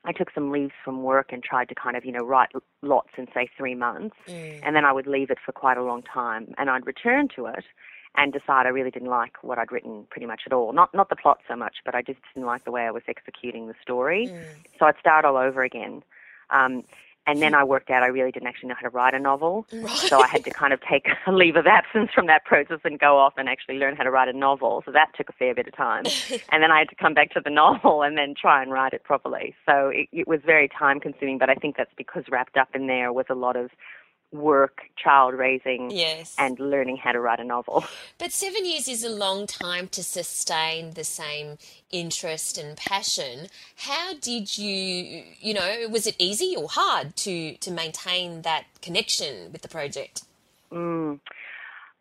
I 0.03 0.11
took 0.11 0.31
some 0.33 0.51
leaves 0.51 0.73
from 0.83 1.03
work 1.03 1.31
and 1.31 1.43
tried 1.43 1.69
to 1.69 1.75
kind 1.75 1.95
of, 1.95 2.05
you 2.05 2.11
know, 2.11 2.25
write 2.25 2.49
lots 2.81 3.09
in 3.17 3.27
say 3.33 3.49
three 3.55 3.75
months, 3.75 4.15
mm. 4.27 4.59
and 4.63 4.75
then 4.75 4.83
I 4.83 4.91
would 4.91 5.07
leave 5.07 5.29
it 5.29 5.37
for 5.45 5.51
quite 5.51 5.77
a 5.77 5.83
long 5.83 6.01
time, 6.01 6.53
and 6.57 6.69
I'd 6.69 6.87
return 6.87 7.27
to 7.35 7.45
it 7.45 7.65
and 8.17 8.33
decide 8.33 8.65
I 8.65 8.69
really 8.69 8.91
didn't 8.91 9.09
like 9.09 9.41
what 9.41 9.57
I'd 9.57 9.71
written 9.71 10.05
pretty 10.09 10.25
much 10.25 10.41
at 10.45 10.53
all. 10.53 10.73
Not 10.73 10.93
not 10.93 11.09
the 11.09 11.15
plot 11.15 11.39
so 11.47 11.55
much, 11.55 11.77
but 11.85 11.95
I 11.95 12.01
just 12.01 12.19
didn't 12.33 12.47
like 12.47 12.63
the 12.65 12.71
way 12.71 12.83
I 12.83 12.91
was 12.91 13.03
executing 13.07 13.67
the 13.67 13.75
story. 13.81 14.27
Mm. 14.27 14.43
So 14.79 14.85
I'd 14.87 14.97
start 14.99 15.23
all 15.23 15.37
over 15.37 15.63
again. 15.63 16.03
Um, 16.49 16.83
and 17.31 17.41
then 17.41 17.55
I 17.55 17.63
worked 17.63 17.89
out 17.89 18.03
I 18.03 18.07
really 18.07 18.31
didn't 18.31 18.47
actually 18.47 18.69
know 18.69 18.75
how 18.75 18.87
to 18.87 18.93
write 18.93 19.13
a 19.13 19.19
novel. 19.19 19.65
Right. 19.71 19.89
So 19.89 20.19
I 20.19 20.27
had 20.27 20.43
to 20.43 20.51
kind 20.51 20.73
of 20.73 20.81
take 20.81 21.07
a 21.27 21.31
leave 21.31 21.55
of 21.55 21.65
absence 21.65 22.11
from 22.13 22.27
that 22.27 22.43
process 22.43 22.79
and 22.83 22.99
go 22.99 23.17
off 23.17 23.33
and 23.37 23.47
actually 23.47 23.75
learn 23.75 23.95
how 23.95 24.03
to 24.03 24.11
write 24.11 24.27
a 24.27 24.33
novel. 24.33 24.83
So 24.85 24.91
that 24.91 25.11
took 25.15 25.29
a 25.29 25.33
fair 25.33 25.55
bit 25.55 25.67
of 25.67 25.75
time. 25.75 26.03
and 26.51 26.61
then 26.61 26.71
I 26.71 26.79
had 26.79 26.89
to 26.89 26.95
come 26.95 27.13
back 27.13 27.31
to 27.31 27.41
the 27.41 27.49
novel 27.49 28.03
and 28.03 28.17
then 28.17 28.33
try 28.39 28.61
and 28.61 28.71
write 28.71 28.91
it 28.91 29.03
properly. 29.05 29.55
So 29.65 29.87
it, 29.87 30.09
it 30.11 30.27
was 30.27 30.41
very 30.45 30.67
time 30.67 30.99
consuming, 30.99 31.37
but 31.37 31.49
I 31.49 31.55
think 31.55 31.77
that's 31.77 31.93
because 31.97 32.23
wrapped 32.29 32.57
up 32.57 32.69
in 32.75 32.87
there 32.87 33.13
was 33.13 33.27
a 33.29 33.35
lot 33.35 33.55
of 33.55 33.71
work, 34.31 34.81
child 34.97 35.33
raising, 35.33 35.91
yes. 35.91 36.35
and 36.37 36.59
learning 36.59 36.97
how 36.97 37.11
to 37.11 37.19
write 37.19 37.39
a 37.39 37.43
novel. 37.43 37.85
But 38.17 38.31
seven 38.31 38.65
years 38.65 38.87
is 38.87 39.03
a 39.03 39.09
long 39.09 39.47
time 39.47 39.87
to 39.89 40.03
sustain 40.03 40.91
the 40.91 41.03
same 41.03 41.57
interest 41.91 42.57
and 42.57 42.77
passion. 42.77 43.47
How 43.75 44.13
did 44.13 44.57
you, 44.57 45.23
you 45.39 45.53
know, 45.53 45.87
was 45.89 46.07
it 46.07 46.15
easy 46.19 46.55
or 46.57 46.67
hard 46.69 47.15
to, 47.17 47.55
to 47.57 47.71
maintain 47.71 48.43
that 48.43 48.65
connection 48.81 49.51
with 49.51 49.61
the 49.61 49.67
project? 49.67 50.23
Mm. 50.71 51.19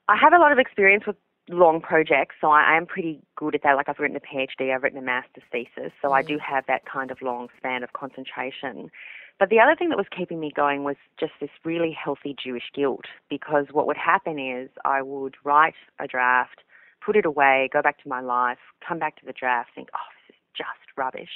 I 0.08 0.16
have 0.16 0.32
a 0.32 0.38
lot 0.38 0.52
of 0.52 0.58
experience 0.58 1.06
with 1.06 1.16
long 1.48 1.80
projects, 1.80 2.36
so 2.40 2.50
I 2.50 2.76
am 2.76 2.86
pretty 2.86 3.20
good 3.36 3.54
at 3.54 3.62
that. 3.62 3.74
Like 3.74 3.88
I've 3.88 3.98
written 3.98 4.16
a 4.16 4.20
PhD, 4.20 4.74
I've 4.74 4.82
written 4.82 4.98
a 4.98 5.02
master's 5.02 5.44
thesis, 5.50 5.92
so 6.00 6.08
mm. 6.08 6.12
I 6.12 6.22
do 6.22 6.38
have 6.38 6.66
that 6.66 6.84
kind 6.84 7.10
of 7.10 7.20
long 7.22 7.48
span 7.56 7.82
of 7.82 7.92
concentration. 7.92 8.90
But 9.40 9.48
the 9.48 9.58
other 9.58 9.74
thing 9.74 9.88
that 9.88 9.96
was 9.96 10.06
keeping 10.14 10.38
me 10.38 10.52
going 10.54 10.84
was 10.84 10.96
just 11.18 11.32
this 11.40 11.48
really 11.64 11.92
healthy 11.92 12.36
Jewish 12.40 12.70
guilt 12.74 13.06
because 13.30 13.68
what 13.72 13.86
would 13.86 13.96
happen 13.96 14.38
is 14.38 14.68
I 14.84 15.00
would 15.00 15.34
write 15.44 15.74
a 15.98 16.06
draft, 16.06 16.60
put 17.04 17.16
it 17.16 17.24
away, 17.24 17.70
go 17.72 17.80
back 17.80 18.02
to 18.02 18.08
my 18.08 18.20
life, 18.20 18.58
come 18.86 18.98
back 18.98 19.18
to 19.20 19.24
the 19.24 19.32
draft, 19.32 19.70
think, 19.74 19.88
oh, 19.94 20.08
this 20.28 20.36
is 20.36 20.40
just 20.54 20.94
rubbish, 20.94 21.30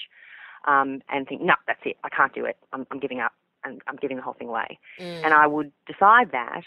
um, 0.69 1.01
and 1.09 1.27
think, 1.27 1.41
no, 1.41 1.55
that's 1.67 1.81
it, 1.87 1.97
I 2.05 2.11
can't 2.11 2.35
do 2.35 2.45
it, 2.45 2.59
I'm, 2.75 2.87
I'm 2.91 3.01
giving 3.01 3.21
up, 3.21 3.33
and 3.65 3.81
I'm 3.89 3.97
giving 3.97 4.19
the 4.19 4.23
whole 4.23 4.35
thing 4.35 4.49
away. 4.49 4.79
Mm. 5.01 5.25
And 5.25 5.33
I 5.33 5.47
would 5.47 5.73
decide 5.87 6.31
that, 6.33 6.65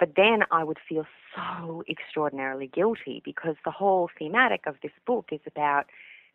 but 0.00 0.14
then 0.16 0.40
I 0.50 0.64
would 0.64 0.78
feel 0.88 1.06
so 1.36 1.84
extraordinarily 1.88 2.66
guilty 2.66 3.22
because 3.24 3.54
the 3.64 3.70
whole 3.70 4.10
thematic 4.18 4.62
of 4.66 4.74
this 4.82 4.90
book 5.06 5.26
is 5.30 5.40
about 5.46 5.86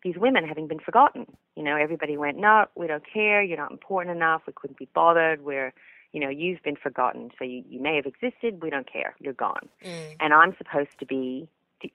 these 0.02 0.16
women 0.16 0.44
having 0.44 0.68
been 0.68 0.78
forgotten. 0.78 1.26
You 1.58 1.64
know, 1.64 1.76
everybody 1.76 2.16
went, 2.16 2.38
no, 2.38 2.66
we 2.76 2.86
don't 2.86 3.02
care, 3.04 3.42
you're 3.42 3.58
not 3.58 3.72
important 3.72 4.14
enough, 4.14 4.42
we 4.46 4.52
couldn't 4.52 4.78
be 4.78 4.88
bothered, 4.94 5.44
we're, 5.44 5.72
you 6.12 6.20
know, 6.20 6.28
you've 6.28 6.62
been 6.62 6.76
forgotten, 6.76 7.32
so 7.36 7.44
you, 7.44 7.64
you 7.68 7.80
may 7.80 7.96
have 7.96 8.06
existed, 8.06 8.62
we 8.62 8.70
don't 8.70 8.86
care, 8.90 9.16
you're 9.18 9.32
gone. 9.32 9.68
Mm. 9.84 10.04
And 10.20 10.32
I'm 10.32 10.54
supposed 10.56 10.96
to 11.00 11.04
be, 11.04 11.48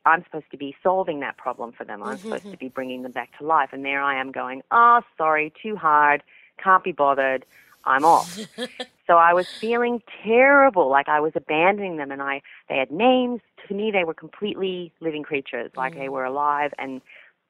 I'm 0.06 0.22
supposed 0.26 0.52
to 0.52 0.58
be 0.58 0.76
solving 0.84 1.22
that 1.22 1.38
problem 1.38 1.72
for 1.72 1.86
them. 1.86 2.04
I'm 2.04 2.18
supposed 2.18 2.52
to 2.52 2.58
be 2.58 2.68
bringing 2.68 3.04
them 3.04 3.14
back 3.14 3.38
to 3.40 3.46
life. 3.46 3.70
And 3.72 3.86
there 3.86 4.02
I 4.02 4.20
am 4.20 4.34
going, 4.34 4.64
oh, 4.72 5.00
sorry, 5.18 5.54
too 5.62 5.78
hard, 5.78 6.24
can't 6.62 6.84
be 6.84 6.92
bothered, 6.92 7.46
I'm 7.86 8.04
off. 8.04 8.38
so 9.08 9.14
I 9.16 9.34
was 9.34 9.46
feeling 9.62 10.02
terrible, 10.26 10.90
like 10.90 11.08
I 11.08 11.22
was 11.22 11.32
abandoning 11.36 11.96
them, 11.96 12.12
and 12.12 12.22
I 12.22 12.42
they 12.68 12.76
had 12.76 12.92
names. 12.92 13.40
To 13.70 13.74
me, 13.74 13.92
they 13.92 14.04
were 14.04 14.14
completely 14.14 14.92
living 15.00 15.24
creatures, 15.24 15.72
like 15.78 15.94
they 15.94 16.08
Mm. 16.08 16.12
were 16.12 16.26
alive, 16.26 16.74
and 16.78 17.02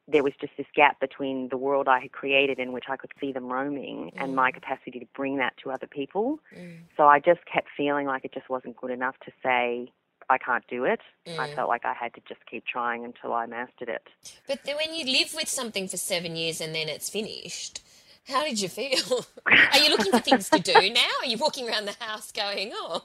there 0.08 0.24
was 0.24 0.34
just 0.42 0.54
this 0.58 0.68
gap 0.76 1.00
between 1.00 1.48
the 1.50 1.58
world 1.58 1.88
I 1.88 2.00
had 2.00 2.12
created 2.12 2.60
in 2.60 2.74
which 2.74 2.86
I 2.90 2.98
could 2.98 3.12
see 3.22 3.32
them 3.32 3.46
roaming 3.52 4.12
and 4.18 4.36
my 4.36 4.52
capacity 4.52 5.00
to 5.00 5.06
bring 5.16 5.38
that 5.38 5.54
to 5.64 5.72
other 5.72 5.88
people. 5.88 6.40
Mm. 6.58 6.80
So 6.98 7.08
I 7.08 7.20
just 7.20 7.40
kept 7.46 7.70
feeling 7.78 8.06
like 8.08 8.26
it 8.26 8.34
just 8.34 8.50
wasn't 8.50 8.76
good 8.76 8.92
enough 8.92 9.16
to 9.26 9.32
say 9.42 9.92
I 10.30 10.38
can't 10.38 10.66
do 10.68 10.84
it. 10.86 11.00
I 11.28 11.48
Mm. 11.48 11.56
felt 11.56 11.70
like 11.70 11.86
I 11.86 11.94
had 11.94 12.14
to 12.16 12.22
just 12.28 12.46
keep 12.50 12.66
trying 12.66 13.06
until 13.06 13.34
I 13.34 13.46
mastered 13.46 13.90
it. 13.90 14.04
But 14.48 14.64
then 14.66 14.76
when 14.76 14.94
you 14.94 15.06
live 15.06 15.34
with 15.34 15.48
something 15.48 15.88
for 15.88 15.98
seven 15.98 16.36
years 16.36 16.60
and 16.60 16.74
then 16.76 16.90
it's 16.90 17.10
finished, 17.10 17.82
how 18.28 18.44
did 18.44 18.60
you 18.62 18.70
feel? 18.70 19.26
Are 19.46 19.78
you 19.80 19.90
looking 19.90 20.12
for 20.12 20.20
things 20.20 20.50
to 20.50 20.60
do 20.60 20.90
now? 20.94 21.10
Are 21.22 21.28
you 21.28 21.38
walking 21.38 21.68
around 21.70 21.86
the 21.86 21.96
house 22.04 22.32
going, 22.32 22.72
oh? 22.74 23.04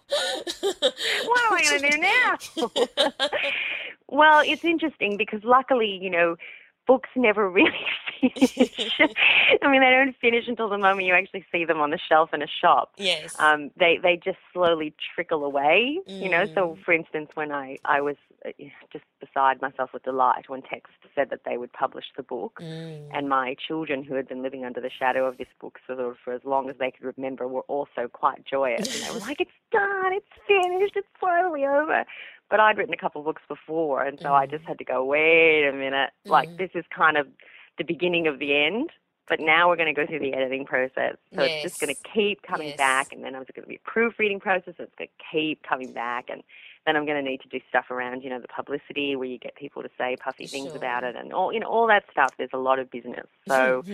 what 1.26 1.40
am 1.47 1.52
I 1.52 1.62
going 1.69 1.83
to 1.83 1.90
do 1.90 1.99
now? 1.99 3.11
well, 4.09 4.43
it's 4.45 4.64
interesting 4.64 5.17
because 5.17 5.43
luckily, 5.45 5.99
you 6.00 6.11
know, 6.11 6.37
books 6.88 7.11
never 7.14 7.49
really 7.49 7.71
finish. 8.21 9.00
I 9.62 9.71
mean, 9.71 9.80
they 9.80 9.90
don't 9.90 10.16
finish 10.21 10.49
until 10.49 10.68
the 10.68 10.78
moment 10.78 11.07
you 11.07 11.14
actually 11.14 11.45
see 11.52 11.64
them 11.64 11.78
on 11.80 11.90
the 11.90 11.99
shelf 12.09 12.30
in 12.35 12.42
a 12.42 12.47
shop. 12.49 12.92
yes. 12.97 13.33
Um, 13.38 13.71
they 13.78 13.99
they 14.02 14.16
just 14.16 14.38
slowly 14.52 14.92
trickle 15.14 15.45
away, 15.45 16.00
you 16.07 16.28
know. 16.28 16.47
So, 16.54 16.61
Mm. 16.71 16.85
for 16.85 16.92
instance, 16.92 17.30
when 17.35 17.52
I 17.52 17.78
I 17.85 18.00
was 18.00 18.16
uh, 18.45 18.50
just 18.92 19.04
beside 19.21 19.61
myself 19.62 19.90
with 19.92 20.02
delight 20.02 20.49
when 20.49 20.62
Text 20.62 20.92
said 21.14 21.30
that 21.30 21.42
they 21.45 21.57
would 21.59 21.73
publish 21.73 22.07
the 22.16 22.23
book, 22.25 22.59
Mm. 22.61 23.09
and 23.16 23.28
my 23.28 23.54
children 23.54 24.02
who 24.02 24.14
had 24.14 24.26
been 24.26 24.42
living 24.42 24.64
under 24.64 24.80
the 24.80 24.90
shadow 24.90 25.26
of 25.26 25.37
this 25.38 25.49
book 25.61 25.78
sort 25.87 26.00
of 26.00 26.16
for 26.25 26.33
as 26.33 26.45
long 26.45 26.68
as 26.71 26.76
they 26.78 26.90
could 26.90 27.04
remember 27.16 27.47
were 27.47 27.66
also 27.76 28.09
quite 28.12 28.45
joyous 28.45 28.87
and 28.95 29.04
they 29.04 29.11
were 29.14 29.25
like 29.28 29.40
it's 29.40 29.50
done 29.71 30.12
it's 30.12 30.26
finished 30.47 30.97
it's 30.97 31.07
finally 31.21 31.64
over 31.64 32.04
but 32.50 32.61
i'd 32.61 32.76
written 32.78 32.95
a 32.95 32.97
couple 32.97 33.21
of 33.21 33.25
books 33.25 33.43
before 33.49 34.02
and 34.02 34.19
so 34.21 34.33
i 34.35 34.47
just 34.47 34.64
had 34.64 34.78
to 34.78 34.85
go 34.85 35.05
wait 35.05 35.67
a 35.69 35.73
minute 35.73 36.11
like 36.25 36.49
Mm. 36.50 36.59
this 36.59 36.71
is 36.75 36.85
kind 36.95 37.17
of 37.17 37.26
the 37.78 37.85
beginning 37.85 38.26
of 38.26 38.38
the 38.38 38.55
end 38.57 38.90
but 39.28 39.40
now 39.40 39.69
we're 39.69 39.76
going 39.76 39.95
to 39.95 40.00
go 40.00 40.07
through 40.07 40.21
the 40.21 40.33
editing 40.35 40.64
process 40.64 41.17
so 41.35 41.43
it's 41.43 41.62
just 41.62 41.81
going 41.81 41.95
to 41.95 42.00
keep 42.14 42.43
coming 42.43 42.69
Yes. 42.69 42.76
back 42.78 43.12
and 43.12 43.23
then 43.23 43.33
there's 43.35 43.47
going 43.55 43.64
to 43.64 43.69
be 43.69 43.76
a 43.76 43.90
proofreading 43.90 44.40
process 44.40 44.75
and 44.78 44.88
it's 44.88 44.95
going 44.97 45.09
to 45.09 45.25
keep 45.33 45.62
coming 45.62 45.93
back 45.93 46.31
and 46.31 46.43
then 46.87 46.97
I'm 46.97 47.05
going 47.05 47.23
to 47.23 47.31
need 47.31 47.43
to 47.43 47.49
do 47.49 47.61
stuff 47.69 47.90
around, 47.90 48.23
you 48.23 48.31
know, 48.31 48.40
the 48.40 48.49
publicity 48.49 49.14
where 49.14 49.28
you 49.28 49.37
get 49.38 49.55
people 49.57 49.83
to 49.83 49.90
say 49.99 50.17
puffy 50.19 50.47
things 50.47 50.75
about 50.75 51.05
it 51.05 51.17
and 51.17 51.35
all, 51.35 51.52
you 51.52 51.61
know, 51.61 51.67
all 51.67 51.87
that 51.88 52.05
stuff. 52.11 52.33
There's 52.38 52.49
a 52.55 52.59
lot 52.59 52.78
of 52.78 52.90
business. 52.90 53.26
So 53.47 53.85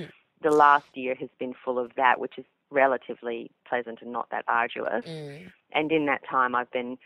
the 0.42 0.50
last 0.52 0.84
year 0.94 1.16
has 1.16 1.28
been 1.40 1.54
full 1.64 1.80
of 1.80 1.90
that, 1.96 2.20
which 2.20 2.38
is 2.38 2.44
relatively 2.70 3.50
pleasant 3.68 4.00
and 4.02 4.12
not 4.12 4.28
that 4.30 4.44
arduous. 4.46 5.04
Mm. 5.06 5.50
And 5.72 5.90
in 5.90 6.06
that 6.06 6.22
time, 6.28 6.54
I've 6.54 6.70
been 6.70 6.96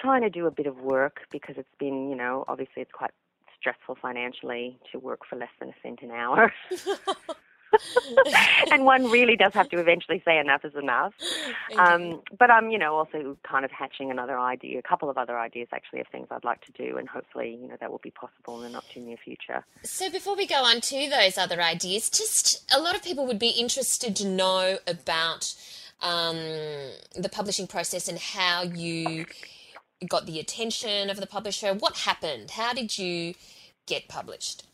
trying 0.00 0.22
to 0.22 0.30
do 0.30 0.46
a 0.46 0.50
bit 0.50 0.66
of 0.66 0.80
work 0.80 1.20
because 1.30 1.56
it's 1.58 1.74
been, 1.78 2.10
you 2.10 2.16
know, 2.16 2.44
obviously 2.48 2.82
it's 2.82 2.92
quite 2.92 3.12
stressful 3.58 3.96
financially 4.00 4.78
to 4.90 4.98
work 4.98 5.20
for 5.28 5.36
less 5.36 5.50
than 5.60 5.68
a 5.68 5.74
cent 5.82 6.00
an 6.02 6.10
hour. 6.10 6.52
and 8.70 8.84
one 8.84 9.10
really 9.10 9.36
does 9.36 9.52
have 9.54 9.68
to 9.70 9.78
eventually 9.78 10.22
say 10.24 10.38
enough 10.38 10.64
is 10.64 10.74
enough. 10.74 11.14
Um, 11.78 12.20
but 12.38 12.50
I'm, 12.50 12.70
you 12.70 12.78
know, 12.78 12.94
also 12.94 13.36
kind 13.48 13.64
of 13.64 13.70
hatching 13.70 14.10
another 14.10 14.38
idea, 14.38 14.78
a 14.78 14.82
couple 14.82 15.08
of 15.08 15.16
other 15.16 15.38
ideas 15.38 15.68
actually 15.72 16.00
of 16.00 16.06
things 16.08 16.28
I'd 16.30 16.44
like 16.44 16.60
to 16.66 16.72
do, 16.72 16.98
and 16.98 17.08
hopefully, 17.08 17.58
you 17.60 17.68
know, 17.68 17.76
that 17.80 17.90
will 17.90 18.00
be 18.02 18.10
possible 18.10 18.58
in 18.58 18.64
the 18.64 18.70
not 18.70 18.84
too 18.92 19.00
near 19.00 19.16
future. 19.16 19.64
So 19.84 20.10
before 20.10 20.36
we 20.36 20.46
go 20.46 20.64
on 20.64 20.80
to 20.80 21.08
those 21.08 21.38
other 21.38 21.62
ideas, 21.62 22.10
just 22.10 22.70
a 22.74 22.80
lot 22.80 22.94
of 22.94 23.02
people 23.02 23.26
would 23.26 23.38
be 23.38 23.50
interested 23.50 24.16
to 24.16 24.26
know 24.26 24.78
about 24.86 25.54
um, 26.02 26.36
the 27.16 27.28
publishing 27.30 27.66
process 27.66 28.08
and 28.08 28.18
how 28.18 28.62
you 28.62 29.26
got 30.08 30.26
the 30.26 30.38
attention 30.38 31.10
of 31.10 31.18
the 31.18 31.26
publisher. 31.26 31.74
What 31.74 31.98
happened? 31.98 32.52
How 32.52 32.72
did 32.72 32.98
you 32.98 33.34
get 33.86 34.08
published? 34.08 34.66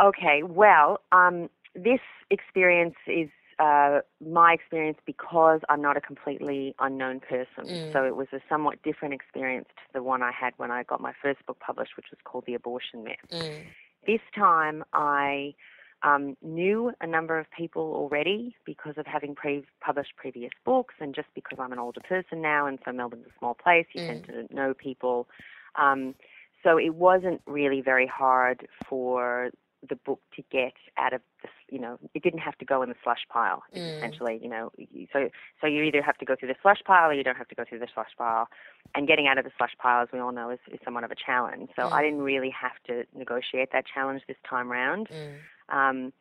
Okay, 0.00 0.42
well, 0.42 1.00
um, 1.12 1.50
this 1.74 2.00
experience 2.30 2.94
is 3.06 3.28
uh, 3.58 4.00
my 4.26 4.54
experience 4.54 4.98
because 5.04 5.60
I'm 5.68 5.82
not 5.82 5.96
a 5.96 6.00
completely 6.00 6.74
unknown 6.78 7.20
person. 7.20 7.66
Mm. 7.66 7.92
So 7.92 8.04
it 8.04 8.16
was 8.16 8.28
a 8.32 8.40
somewhat 8.48 8.82
different 8.82 9.12
experience 9.12 9.68
to 9.76 9.92
the 9.92 10.02
one 10.02 10.22
I 10.22 10.32
had 10.32 10.54
when 10.56 10.70
I 10.70 10.82
got 10.84 11.00
my 11.00 11.12
first 11.22 11.44
book 11.46 11.58
published, 11.60 11.92
which 11.96 12.06
was 12.10 12.18
called 12.24 12.44
The 12.46 12.54
Abortion 12.54 13.04
Myth. 13.04 13.16
Mm. 13.30 13.64
This 14.06 14.20
time 14.34 14.82
I 14.94 15.54
um, 16.02 16.36
knew 16.42 16.92
a 17.00 17.06
number 17.06 17.38
of 17.38 17.46
people 17.50 17.82
already 17.82 18.56
because 18.64 18.94
of 18.96 19.06
having 19.06 19.34
pre- 19.34 19.64
published 19.80 20.16
previous 20.16 20.50
books 20.64 20.94
and 21.00 21.14
just 21.14 21.28
because 21.34 21.58
I'm 21.60 21.72
an 21.72 21.78
older 21.78 22.00
person 22.00 22.40
now 22.40 22.66
and 22.66 22.78
so 22.84 22.92
Melbourne's 22.92 23.26
a 23.26 23.38
small 23.38 23.54
place, 23.54 23.86
you 23.92 24.06
tend 24.06 24.24
to 24.24 24.54
know 24.54 24.74
people. 24.74 25.28
Um, 25.76 26.14
so 26.62 26.78
it 26.78 26.94
wasn't 26.94 27.40
really 27.46 27.80
very 27.80 28.06
hard 28.06 28.66
for 28.88 29.50
the 29.88 29.96
book 29.96 30.20
to 30.36 30.42
get 30.50 30.74
out 30.98 31.12
of 31.12 31.22
the, 31.42 31.48
you 31.70 31.80
know, 31.80 31.98
it 32.14 32.22
didn't 32.22 32.40
have 32.40 32.56
to 32.58 32.64
go 32.64 32.82
in 32.82 32.88
the 32.90 32.94
slush 33.02 33.20
pile. 33.30 33.62
Mm. 33.74 33.96
Essentially, 33.96 34.38
you 34.42 34.48
know, 34.48 34.70
so 35.12 35.30
so 35.60 35.66
you 35.66 35.82
either 35.82 36.02
have 36.02 36.18
to 36.18 36.24
go 36.24 36.36
through 36.36 36.48
the 36.48 36.56
slush 36.60 36.80
pile 36.84 37.10
or 37.10 37.14
you 37.14 37.24
don't 37.24 37.36
have 37.36 37.48
to 37.48 37.54
go 37.54 37.64
through 37.68 37.78
the 37.78 37.88
slush 37.92 38.10
pile. 38.18 38.48
And 38.94 39.06
getting 39.06 39.26
out 39.26 39.38
of 39.38 39.44
the 39.44 39.52
slush 39.56 39.72
pile, 39.78 40.02
as 40.02 40.08
we 40.12 40.18
all 40.18 40.32
know, 40.32 40.50
is, 40.50 40.58
is 40.72 40.80
somewhat 40.84 41.04
of 41.04 41.10
a 41.10 41.14
challenge. 41.14 41.70
So 41.76 41.88
I 41.90 42.02
Mm. 42.02 42.04
didn't 42.04 42.22
really 42.22 42.50
have 42.50 42.72
to 42.88 43.04
negotiate 43.16 43.70
that 43.72 43.84
challenge 43.86 44.22
this 44.28 44.36
time 44.48 44.68
round. 44.70 45.08
Mm. 45.08 45.34
Um, 45.68 46.12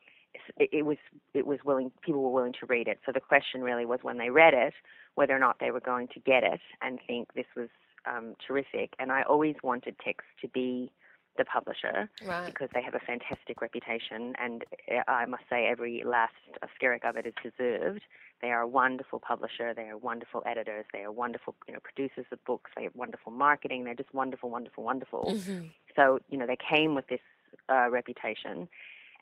it, 0.57 0.69
it 0.71 0.85
was 0.85 0.97
it 1.33 1.45
was 1.45 1.59
willing 1.65 1.91
people 2.01 2.21
were 2.21 2.29
willing 2.29 2.53
to 2.59 2.65
read 2.65 2.87
it. 2.87 2.99
So 3.05 3.11
the 3.11 3.19
question 3.19 3.61
really 3.61 3.85
was 3.85 3.99
when 4.03 4.17
they 4.17 4.29
read 4.29 4.53
it, 4.53 4.73
whether 5.15 5.35
or 5.35 5.39
not 5.39 5.57
they 5.59 5.71
were 5.71 5.79
going 5.79 6.07
to 6.09 6.19
get 6.19 6.43
it 6.43 6.61
and 6.81 6.99
think 7.07 7.33
this 7.33 7.47
was 7.57 7.69
um, 8.05 8.35
terrific. 8.45 8.93
And 8.99 9.11
I 9.11 9.23
always 9.23 9.55
wanted 9.63 9.95
Text 10.03 10.27
to 10.41 10.47
be 10.47 10.91
the 11.39 11.45
publisher 11.45 12.07
Right. 12.27 12.45
because 12.45 12.69
they 12.73 12.81
have 12.83 12.93
a 12.93 12.99
fantastic 12.99 13.61
reputation, 13.61 14.35
and 14.37 14.63
I 15.07 15.25
must 15.25 15.43
say 15.49 15.65
every 15.65 16.03
last 16.05 16.35
skerrick 16.79 17.03
of 17.05 17.15
it 17.15 17.25
is 17.25 17.33
deserved. 17.41 18.01
They 18.41 18.51
are 18.51 18.61
a 18.61 18.67
wonderful 18.67 19.19
publisher. 19.19 19.73
They 19.73 19.89
are 19.89 19.97
wonderful 19.97 20.43
editors. 20.45 20.85
They 20.93 21.03
are 21.03 21.11
wonderful, 21.11 21.55
you 21.67 21.73
know, 21.73 21.79
producers 21.81 22.25
of 22.31 22.43
books. 22.45 22.69
They 22.75 22.83
have 22.83 22.95
wonderful 22.95 23.31
marketing. 23.31 23.83
They're 23.85 23.95
just 23.95 24.13
wonderful, 24.13 24.49
wonderful, 24.49 24.83
wonderful. 24.83 25.23
Mhm. 25.35 25.71
So 25.95 26.19
you 26.29 26.37
know, 26.37 26.45
they 26.45 26.57
came 26.57 26.93
with 26.93 27.07
this 27.07 27.21
uh, 27.69 27.89
reputation, 27.89 28.67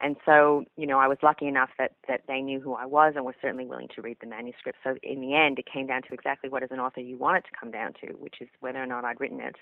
and 0.02 0.16
so 0.26 0.66
you 0.76 0.88
know, 0.88 1.00
I 1.00 1.08
was 1.08 1.18
lucky 1.24 1.48
enough 1.48 1.70
that 1.78 1.94
that 2.08 2.22
they 2.28 2.42
knew 2.42 2.60
who 2.60 2.74
I 2.74 2.86
was 2.86 3.14
and 3.16 3.24
were 3.26 3.36
certainly 3.42 3.66
willing 3.66 3.88
to 3.96 4.02
read 4.02 4.18
the 4.20 4.28
manuscript. 4.28 4.80
So 4.84 4.98
in 5.04 5.22
the 5.22 5.34
end, 5.36 5.60
it 5.60 5.66
came 5.66 5.86
down 5.88 6.02
to 6.04 6.14
exactly 6.14 6.50
what 6.50 6.64
as 6.64 6.72
an 6.72 6.80
author 6.80 7.00
you 7.02 7.18
want 7.18 7.38
it 7.38 7.46
to 7.46 7.52
come 7.60 7.72
down 7.72 7.94
to, 8.02 8.08
which 8.14 8.42
is 8.42 8.50
whether 8.60 8.82
or 8.82 8.86
not 8.88 9.06
I'd 9.06 9.20
written 9.20 9.40
it 9.40 9.56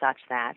such 0.00 0.18
that 0.28 0.56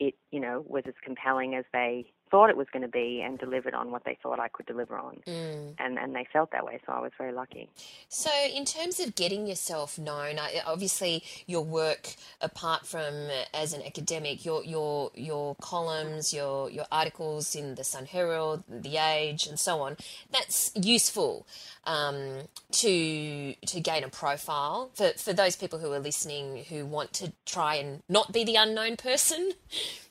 it, 0.00 0.14
you 0.30 0.40
know, 0.40 0.64
was 0.66 0.84
as 0.86 0.94
compelling 1.04 1.54
as 1.54 1.64
they 1.72 2.12
thought 2.30 2.50
it 2.50 2.56
was 2.56 2.66
going 2.72 2.82
to 2.82 2.88
be 2.88 3.22
and 3.22 3.38
delivered 3.38 3.74
on 3.74 3.90
what 3.90 4.04
they 4.04 4.18
thought 4.22 4.38
I 4.38 4.48
could 4.48 4.66
deliver 4.66 4.96
on. 4.96 5.18
Mm. 5.26 5.74
And 5.78 5.98
and 5.98 6.14
they 6.14 6.26
felt 6.32 6.50
that 6.52 6.64
way, 6.64 6.80
so 6.86 6.92
I 6.92 7.00
was 7.00 7.12
very 7.18 7.32
lucky. 7.32 7.68
So, 8.08 8.30
in 8.54 8.64
terms 8.64 9.00
of 9.00 9.14
getting 9.14 9.46
yourself 9.46 9.98
known, 9.98 10.38
obviously 10.66 11.22
your 11.46 11.64
work, 11.64 12.14
apart 12.40 12.86
from 12.86 13.14
uh, 13.14 13.44
as 13.54 13.72
an 13.72 13.82
academic, 13.82 14.44
your 14.44 14.64
your 14.64 15.10
your 15.14 15.54
columns, 15.56 16.32
your 16.32 16.70
your 16.70 16.86
articles 16.90 17.54
in 17.54 17.74
the 17.74 17.84
Sun 17.84 18.06
Herald, 18.06 18.64
the 18.68 18.96
Age, 18.96 19.46
and 19.46 19.58
so 19.58 19.80
on, 19.80 19.96
that's 20.30 20.72
useful 20.74 21.46
um, 21.84 22.48
to 22.72 23.54
to 23.54 23.80
gain 23.80 24.04
a 24.04 24.08
profile 24.08 24.90
for 24.94 25.10
for 25.16 25.32
those 25.32 25.56
people 25.56 25.78
who 25.78 25.92
are 25.92 26.00
listening 26.00 26.64
who 26.68 26.84
want 26.84 27.12
to 27.14 27.32
try 27.44 27.76
and 27.76 28.02
not 28.08 28.32
be 28.32 28.44
the 28.44 28.56
unknown 28.56 28.96
person. 28.96 29.52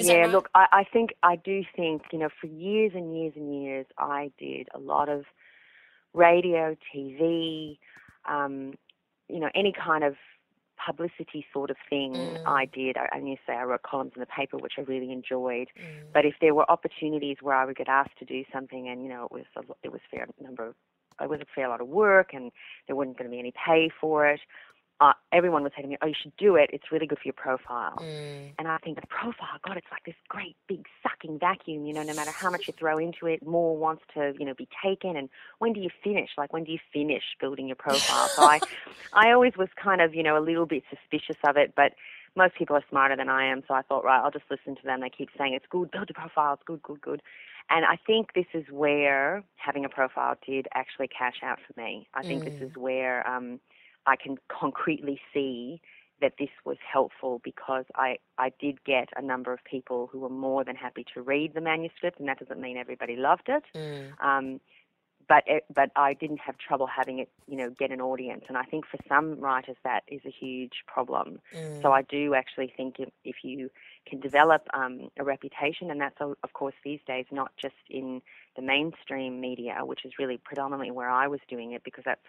Is 0.00 0.08
yeah, 0.08 0.20
right? 0.20 0.30
look, 0.30 0.48
I, 0.54 0.66
I 0.72 0.84
think 0.84 1.14
I 1.22 1.36
do 1.36 1.62
think 1.76 2.02
you 2.12 2.18
know 2.18 2.28
for 2.40 2.46
years 2.46 2.92
and 2.94 3.16
years 3.16 3.34
and 3.36 3.62
years 3.62 3.86
I 3.98 4.32
did 4.38 4.68
a 4.74 4.78
lot 4.78 5.08
of 5.08 5.24
radio, 6.14 6.76
TV, 6.94 7.78
um, 8.28 8.74
you 9.28 9.40
know, 9.40 9.50
any 9.54 9.72
kind 9.72 10.04
of 10.04 10.14
publicity 10.84 11.44
sort 11.52 11.70
of 11.70 11.76
thing 11.88 12.14
Mm. 12.14 12.46
I 12.46 12.64
did. 12.64 12.96
I, 12.96 13.08
I 13.12 13.20
to 13.20 13.36
say 13.46 13.52
I 13.52 13.64
wrote 13.64 13.82
columns 13.82 14.12
in 14.16 14.20
the 14.20 14.26
paper, 14.26 14.56
which 14.56 14.74
I 14.78 14.82
really 14.82 15.12
enjoyed. 15.12 15.68
Mm. 15.78 16.12
But 16.12 16.24
if 16.24 16.34
there 16.40 16.54
were 16.54 16.70
opportunities 16.70 17.36
where 17.42 17.54
I 17.54 17.64
would 17.64 17.76
get 17.76 17.88
asked 17.88 18.18
to 18.18 18.24
do 18.24 18.44
something, 18.52 18.88
and 18.88 19.02
you 19.02 19.08
know, 19.08 19.24
it 19.26 19.32
was 19.32 19.44
a, 19.56 19.60
it 19.82 19.92
was 19.92 20.00
a 20.12 20.16
fair 20.16 20.26
number 20.40 20.68
of, 20.68 20.74
it 21.20 21.28
was 21.28 21.40
a 21.40 21.46
fair 21.54 21.68
lot 21.68 21.80
of 21.80 21.88
work, 21.88 22.30
and 22.32 22.50
there 22.86 22.96
wasn't 22.96 23.18
going 23.18 23.30
to 23.30 23.34
be 23.34 23.38
any 23.38 23.52
pay 23.52 23.90
for 24.00 24.26
it. 24.26 24.40
Uh, 25.00 25.12
everyone 25.32 25.62
was 25.62 25.72
to 25.80 25.86
me, 25.86 25.96
"Oh, 26.02 26.06
you 26.06 26.14
should 26.20 26.36
do 26.36 26.56
it. 26.56 26.70
It's 26.72 26.92
really 26.92 27.06
good 27.06 27.18
for 27.18 27.24
your 27.24 27.34
profile." 27.34 27.96
Mm. 27.98 28.52
And 28.58 28.68
I 28.68 28.76
think 28.78 29.00
the 29.00 29.06
profile, 29.06 29.58
God, 29.66 29.76
it's 29.76 29.86
like 29.90 30.04
this 30.04 30.14
great 30.28 30.56
big 30.68 30.86
sucking 31.02 31.38
vacuum. 31.38 31.86
You 31.86 31.94
know, 31.94 32.02
no 32.02 32.14
matter 32.14 32.30
how 32.30 32.50
much 32.50 32.68
you 32.68 32.74
throw 32.74 32.98
into 32.98 33.26
it, 33.26 33.44
more 33.46 33.76
wants 33.76 34.02
to, 34.14 34.34
you 34.38 34.44
know, 34.44 34.54
be 34.54 34.68
taken. 34.84 35.16
And 35.16 35.30
when 35.58 35.72
do 35.72 35.80
you 35.80 35.90
finish? 36.04 36.30
Like, 36.36 36.52
when 36.52 36.64
do 36.64 36.72
you 36.72 36.78
finish 36.92 37.22
building 37.40 37.66
your 37.66 37.76
profile? 37.76 38.28
So 38.28 38.42
I, 38.42 38.60
I 39.14 39.32
always 39.32 39.56
was 39.56 39.68
kind 39.82 40.00
of, 40.00 40.14
you 40.14 40.22
know, 40.22 40.36
a 40.36 40.44
little 40.44 40.66
bit 40.66 40.82
suspicious 40.90 41.36
of 41.44 41.56
it, 41.56 41.72
but 41.74 41.92
most 42.36 42.54
people 42.54 42.76
are 42.76 42.84
smarter 42.88 43.16
than 43.16 43.28
I 43.28 43.46
am. 43.46 43.62
So 43.66 43.74
I 43.74 43.82
thought, 43.82 44.04
right, 44.04 44.20
I'll 44.20 44.30
just 44.30 44.44
listen 44.50 44.76
to 44.76 44.82
them. 44.82 45.00
They 45.00 45.10
keep 45.10 45.30
saying 45.36 45.54
it's 45.54 45.66
good, 45.68 45.90
build 45.90 46.10
a 46.10 46.14
profile, 46.14 46.54
it's 46.54 46.62
good, 46.64 46.82
good, 46.82 47.00
good. 47.00 47.22
And 47.68 47.84
I 47.84 47.96
think 48.04 48.32
this 48.34 48.46
is 48.52 48.64
where 48.70 49.44
having 49.56 49.84
a 49.84 49.88
profile 49.88 50.36
did 50.44 50.66
actually 50.74 51.08
cash 51.08 51.36
out 51.42 51.58
for 51.66 51.80
me. 51.80 52.08
I 52.14 52.22
think 52.22 52.44
this 52.44 52.60
is 52.60 52.76
where 52.76 53.26
um, 53.28 53.60
I 54.06 54.16
can 54.16 54.36
concretely 54.48 55.20
see 55.32 55.80
that 56.20 56.34
this 56.38 56.50
was 56.64 56.76
helpful 56.92 57.40
because 57.42 57.84
I, 57.94 58.18
I 58.38 58.52
did 58.60 58.84
get 58.84 59.08
a 59.16 59.22
number 59.22 59.52
of 59.52 59.60
people 59.64 60.08
who 60.12 60.20
were 60.20 60.28
more 60.28 60.64
than 60.64 60.76
happy 60.76 61.04
to 61.14 61.22
read 61.22 61.54
the 61.54 61.60
manuscript, 61.60 62.18
and 62.18 62.28
that 62.28 62.38
doesn't 62.38 62.60
mean 62.60 62.76
everybody 62.76 63.16
loved 63.16 63.48
it. 63.48 63.64
Mm. 63.74 64.20
Um, 64.22 64.60
but 65.30 65.44
it, 65.46 65.64
but 65.72 65.90
I 65.94 66.14
didn't 66.14 66.40
have 66.40 66.56
trouble 66.58 66.88
having 66.88 67.20
it, 67.20 67.28
you 67.46 67.56
know, 67.56 67.70
get 67.70 67.92
an 67.92 68.00
audience, 68.00 68.44
and 68.48 68.58
I 68.58 68.64
think 68.64 68.84
for 68.84 68.98
some 69.08 69.38
writers 69.38 69.76
that 69.84 70.02
is 70.08 70.20
a 70.26 70.34
huge 70.42 70.82
problem. 70.88 71.38
Mm. 71.56 71.80
So 71.82 71.92
I 71.92 72.02
do 72.02 72.34
actually 72.34 72.72
think 72.76 72.96
if, 72.98 73.10
if 73.24 73.36
you 73.44 73.70
can 74.08 74.18
develop 74.18 74.62
um, 74.74 75.08
a 75.20 75.24
reputation, 75.24 75.88
and 75.92 76.00
that's 76.00 76.20
of 76.20 76.52
course 76.52 76.74
these 76.84 76.98
days 77.06 77.26
not 77.30 77.52
just 77.64 77.76
in 77.88 78.22
the 78.56 78.62
mainstream 78.62 79.40
media, 79.40 79.76
which 79.84 80.04
is 80.04 80.14
really 80.18 80.38
predominantly 80.48 80.90
where 80.90 81.08
I 81.08 81.28
was 81.28 81.40
doing 81.48 81.72
it 81.76 81.84
because 81.84 82.04
that's 82.04 82.26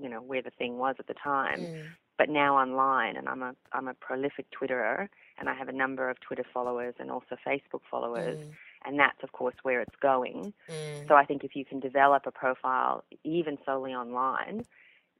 you 0.00 0.08
know 0.08 0.20
where 0.22 0.42
the 0.42 0.52
thing 0.60 0.78
was 0.78 0.94
at 1.00 1.08
the 1.08 1.14
time 1.14 1.60
Mm. 1.66 1.82
but 2.18 2.28
now 2.28 2.56
online 2.56 3.16
and 3.16 3.28
I'm 3.28 3.42
a 3.42 3.52
I'm 3.72 3.88
a 3.88 3.94
prolific 3.94 4.46
Twitterer 4.56 5.08
and 5.38 5.48
I 5.48 5.54
have 5.54 5.68
a 5.68 5.72
number 5.84 6.08
of 6.08 6.16
Twitter 6.20 6.44
followers 6.54 6.94
and 7.00 7.10
also 7.10 7.36
Facebook 7.46 7.82
followers 7.90 8.38
Mm. 8.38 8.52
And 8.86 8.98
that's 8.98 9.22
of 9.22 9.32
course 9.32 9.54
where 9.62 9.80
it's 9.80 9.96
going. 10.00 10.52
Mm. 10.70 11.08
So 11.08 11.14
I 11.14 11.24
think 11.24 11.44
if 11.44 11.54
you 11.56 11.64
can 11.64 11.80
develop 11.80 12.26
a 12.26 12.30
profile 12.30 13.04
even 13.24 13.58
solely 13.66 13.92
online, 13.92 14.64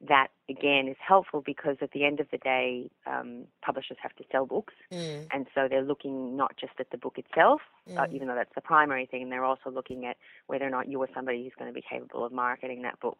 that 0.07 0.29
again 0.49 0.89
is 0.89 0.97
helpful 1.01 1.41
because 1.41 1.77
at 1.81 1.91
the 1.93 2.05
end 2.05 2.21
of 2.21 2.27
the 2.31 2.39
day, 2.39 2.91
um, 3.07 3.45
publishers 3.63 3.97
have 4.03 4.15
to 4.17 4.25
sell 4.31 4.47
books 4.47 4.75
Mm. 4.93 5.27
and 5.33 5.47
so 5.55 5.69
they're 5.69 5.83
looking 5.83 6.37
not 6.37 6.57
just 6.57 6.75
at 6.79 6.91
the 6.91 6.99
book 6.99 7.19
itself, 7.19 7.61
uh, 7.97 8.03
Mm. 8.07 8.13
even 8.13 8.29
though 8.29 8.35
that's 8.35 8.55
the 8.55 8.61
primary 8.61 9.07
thing, 9.07 9.29
they're 9.31 9.45
also 9.45 9.71
looking 9.71 10.05
at 10.07 10.17
whether 10.47 10.67
or 10.67 10.71
not 10.71 10.87
you 10.89 11.01
are 11.03 11.09
somebody 11.15 11.43
who's 11.43 11.55
going 11.59 11.71
to 11.71 11.75
be 11.75 11.83
capable 11.83 12.25
of 12.25 12.33
marketing 12.33 12.83
that 12.83 13.01
book. 13.01 13.19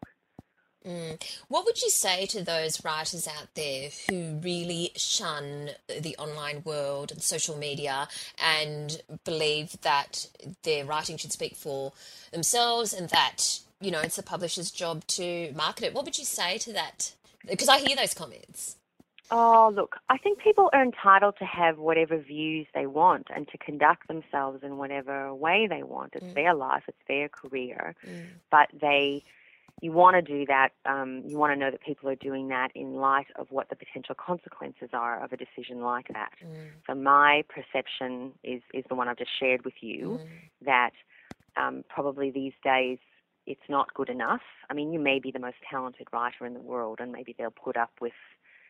Mm. 0.85 1.21
What 1.49 1.65
would 1.65 1.83
you 1.83 1.91
say 1.91 2.27
to 2.27 2.45
those 2.45 2.85
writers 2.85 3.27
out 3.29 3.49
there 3.55 3.91
who 4.09 4.39
really 4.43 4.93
shun 4.97 5.71
the 5.89 6.17
online 6.17 6.63
world 6.65 7.11
and 7.11 7.23
social 7.23 7.57
media 7.57 8.09
and 8.41 9.01
believe 9.25 9.81
that 9.83 10.29
their 10.63 10.85
writing 10.85 11.17
should 11.17 11.33
speak 11.33 11.57
for 11.57 11.93
themselves 12.33 12.93
and 12.93 13.09
that, 13.11 13.61
you 13.81 13.91
know, 13.91 14.01
it's 14.01 14.17
the 14.17 14.23
publisher's 14.23 14.71
job 14.71 15.05
to 15.09 15.53
market 15.55 15.87
it? 15.87 15.95
What 15.95 16.05
would 16.05 16.19
you 16.19 16.25
say 16.25 16.59
to 16.59 16.73
that? 16.75 17.13
Because 17.49 17.69
I 17.69 17.79
hear 17.79 17.97
those 17.97 18.15
comments. 18.15 18.77
Oh, 19.29 19.73
look, 19.75 19.97
I 20.09 20.19
think 20.19 20.39
people 20.39 20.71
are 20.73 20.83
entitled 20.83 21.35
to 21.41 21.45
have 21.45 21.79
whatever 21.79 22.17
views 22.17 22.69
they 22.75 22.87
want 22.87 23.27
and 23.35 23.49
to 23.49 23.59
conduct 23.59 24.07
themselves 24.07 24.63
in 24.63 24.77
whatever 24.77 25.35
way 25.35 25.67
they 25.67 25.83
want. 25.83 26.15
It's 26.15 26.25
Mm. 26.27 26.35
their 26.35 26.55
life, 26.55 26.85
it's 26.87 27.03
their 27.09 27.29
career, 27.29 27.97
Mm. 28.07 28.27
but 28.51 28.69
they, 28.73 29.25
you 29.83 29.93
want 29.93 30.17
to 30.17 30.23
do 30.23 30.47
that, 30.47 30.71
um, 30.87 31.23
you 31.27 31.37
want 31.39 31.53
to 31.53 31.57
know 31.57 31.71
that 31.71 31.83
people 31.83 32.09
are 32.09 32.15
doing 32.17 32.49
that 32.49 32.71
in 32.75 32.95
light 32.95 33.27
of 33.37 33.47
what 33.51 33.69
the 33.69 33.77
potential 33.77 34.15
consequences 34.15 34.91
are 34.93 35.23
of 35.23 35.33
a 35.33 35.37
decision 35.37 35.81
like 35.81 36.09
that. 36.09 36.33
Mm. 36.43 36.69
So 36.87 36.95
my 36.95 37.45
perception 37.49 38.33
is, 38.43 38.63
is 38.73 38.85
the 38.89 38.95
one 38.95 39.09
I've 39.09 39.19
just 39.19 39.39
shared 39.39 39.65
with 39.65 39.75
you, 39.83 40.19
Mm. 40.23 40.67
that 40.67 40.91
um, 41.57 41.85
probably 41.89 42.31
these 42.31 42.55
days 42.65 42.99
it's 43.47 43.69
not 43.69 43.95
good 43.95 44.09
enough. 44.09 44.41
I 44.71 44.75
mean, 44.75 44.93
you 44.93 44.99
may 44.99 45.19
be 45.21 45.31
the 45.31 45.39
most 45.39 45.57
talented 45.71 46.09
writer 46.13 46.47
in 46.47 46.55
the 46.55 46.61
world, 46.61 46.99
and 47.01 47.13
maybe 47.13 47.35
they'll 47.37 47.51
put 47.51 47.77
up 47.77 47.93
with 48.01 48.13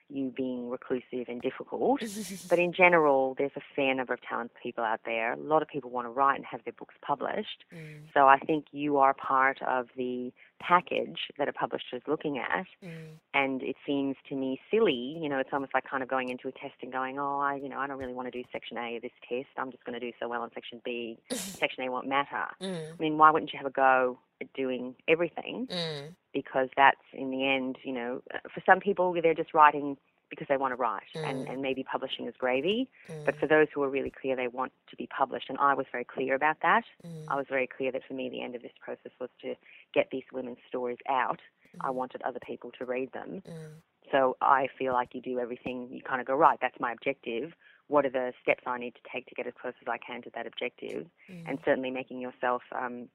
you 0.09 0.33
being 0.37 0.71
reclusive 0.71 1.29
and 1.29 1.41
difficult. 1.43 2.01
but 2.49 2.59
in 2.59 2.73
general, 2.77 3.35
there's 3.39 3.53
a 3.57 3.61
fair 3.75 3.95
number 3.95 4.15
of 4.15 4.21
talented 4.23 4.57
people 4.63 4.85
out 4.85 5.01
there. 5.05 5.33
A 5.33 5.37
lot 5.37 5.63
of 5.63 5.69
people 5.69 5.91
want 5.91 6.07
to 6.07 6.11
write 6.11 6.37
and 6.37 6.45
have 6.45 6.63
their 6.65 6.73
books 6.73 6.95
published. 7.03 7.65
Mm. 7.75 8.03
So 8.15 8.27
I 8.27 8.39
think 8.39 8.67
you 8.73 8.99
are 8.99 9.15
part 9.15 9.61
of 9.63 9.89
the 9.97 10.33
package 10.61 11.19
that 11.39 11.49
a 11.49 11.53
publisher 11.53 11.97
is 11.97 12.03
looking 12.07 12.39
at. 12.39 12.67
Mm. 12.85 13.19
And 13.35 13.63
it 13.63 13.77
seems 13.87 14.17
to 14.29 14.35
me 14.37 14.61
silly, 14.71 15.19
you 15.21 15.29
know, 15.29 15.39
it's 15.39 15.51
almost 15.53 15.75
like 15.75 15.85
kind 15.89 16.03
of 16.03 16.09
going 16.09 16.29
into 16.29 16.49
a 16.49 16.53
test 16.53 16.75
and 16.83 16.93
going, 16.93 17.19
oh, 17.19 17.39
I, 17.39 17.57
you 17.57 17.69
know, 17.69 17.79
I 17.79 17.87
don't 17.87 17.99
really 17.99 18.15
want 18.15 18.33
to 18.33 18.33
do 18.33 18.47
section 18.53 18.79
A 18.79 18.97
of 18.97 19.03
this 19.03 19.13
test. 19.29 19.49
I'm 19.57 19.71
just 19.71 19.85
going 19.85 19.99
to 19.99 20.05
do 20.05 20.13
so 20.21 20.29
well 20.29 20.43
on 20.43 20.51
section 20.55 20.81
B. 20.85 21.19
section 21.31 21.85
A 21.85 21.91
won't 21.91 22.09
matter. 22.09 22.47
Mm. 22.63 22.93
I 22.93 22.97
mean, 23.03 23.19
why 23.19 23.31
wouldn't 23.31 23.53
you 23.53 23.59
have 23.59 23.67
a 23.67 23.71
go 23.71 24.19
doing 24.55 24.95
everything? 25.09 25.67
Mm. 25.71 26.15
Because 26.33 26.69
that's, 26.77 27.01
in 27.13 27.31
the 27.31 27.47
end, 27.47 27.79
you 27.83 27.93
know, 27.93 28.23
uh, 28.35 28.39
for 28.53 28.63
some 28.67 28.81
people, 28.81 29.15
they're 29.23 29.35
just 29.35 29.55
writing 29.55 29.97
because 30.29 30.49
they 30.49 30.57
want 30.57 30.73
to 30.73 30.77
write, 30.77 31.05
and, 31.15 31.47
Mm. 31.47 31.53
and 31.53 31.63
maybe 31.63 31.85
publishing 31.85 32.27
is 32.27 32.35
gravy. 32.37 32.89
Mm. 33.09 33.25
But 33.25 33.37
for 33.37 33.47
those 33.47 33.69
who 33.73 33.83
are 33.85 33.89
really 33.89 34.11
clear, 34.11 34.35
they 34.35 34.49
want 34.49 34.73
to 34.91 34.97
be 34.97 35.07
published, 35.07 35.49
and 35.49 35.59
I 35.59 35.75
was 35.75 35.87
very 35.93 36.05
clear 36.05 36.35
about 36.35 36.59
that. 36.63 36.83
Mm. 37.07 37.27
I 37.29 37.37
was 37.37 37.47
very 37.49 37.69
clear 37.69 37.93
that 37.93 38.03
for 38.05 38.15
me, 38.15 38.29
the 38.29 38.43
end 38.43 38.57
of 38.57 38.63
this 38.63 38.73
process 38.81 39.13
was 39.21 39.31
to 39.43 39.55
get 39.95 40.09
these 40.11 40.25
women's 40.33 40.59
stories 40.69 40.99
out. 41.09 41.41
I 41.81 41.91
wanted 41.91 42.23
other 42.23 42.41
people 42.41 42.73
to 42.79 42.85
read 42.85 43.13
them. 43.13 43.43
Mm. 43.47 43.83
So 44.11 44.37
I 44.41 44.69
feel 44.79 44.93
like 44.95 45.15
you 45.15 45.21
do 45.21 45.39
everything, 45.39 45.89
you 45.91 46.03
kind 46.03 46.21
of 46.21 46.27
go, 46.27 46.35
right, 46.35 46.59
that's 46.61 46.81
my 46.81 46.93
objective. 46.93 47.53
What 47.89 48.05
are 48.05 48.11
the 48.11 48.33
steps 48.43 48.65
I 48.67 48.79
need 48.79 48.95
to 48.95 49.01
take 49.13 49.27
to 49.27 49.35
get 49.35 49.47
as 49.47 49.53
close 49.61 49.75
as 49.81 49.87
I 49.89 49.99
can 49.99 50.23
to 50.23 50.31
that 50.35 50.47
objective? 50.47 51.07
Mm. 51.31 51.49
And 51.49 51.59
certainly 51.65 51.91
making 51.91 52.21
yourself 52.21 52.63
um, 52.73 53.09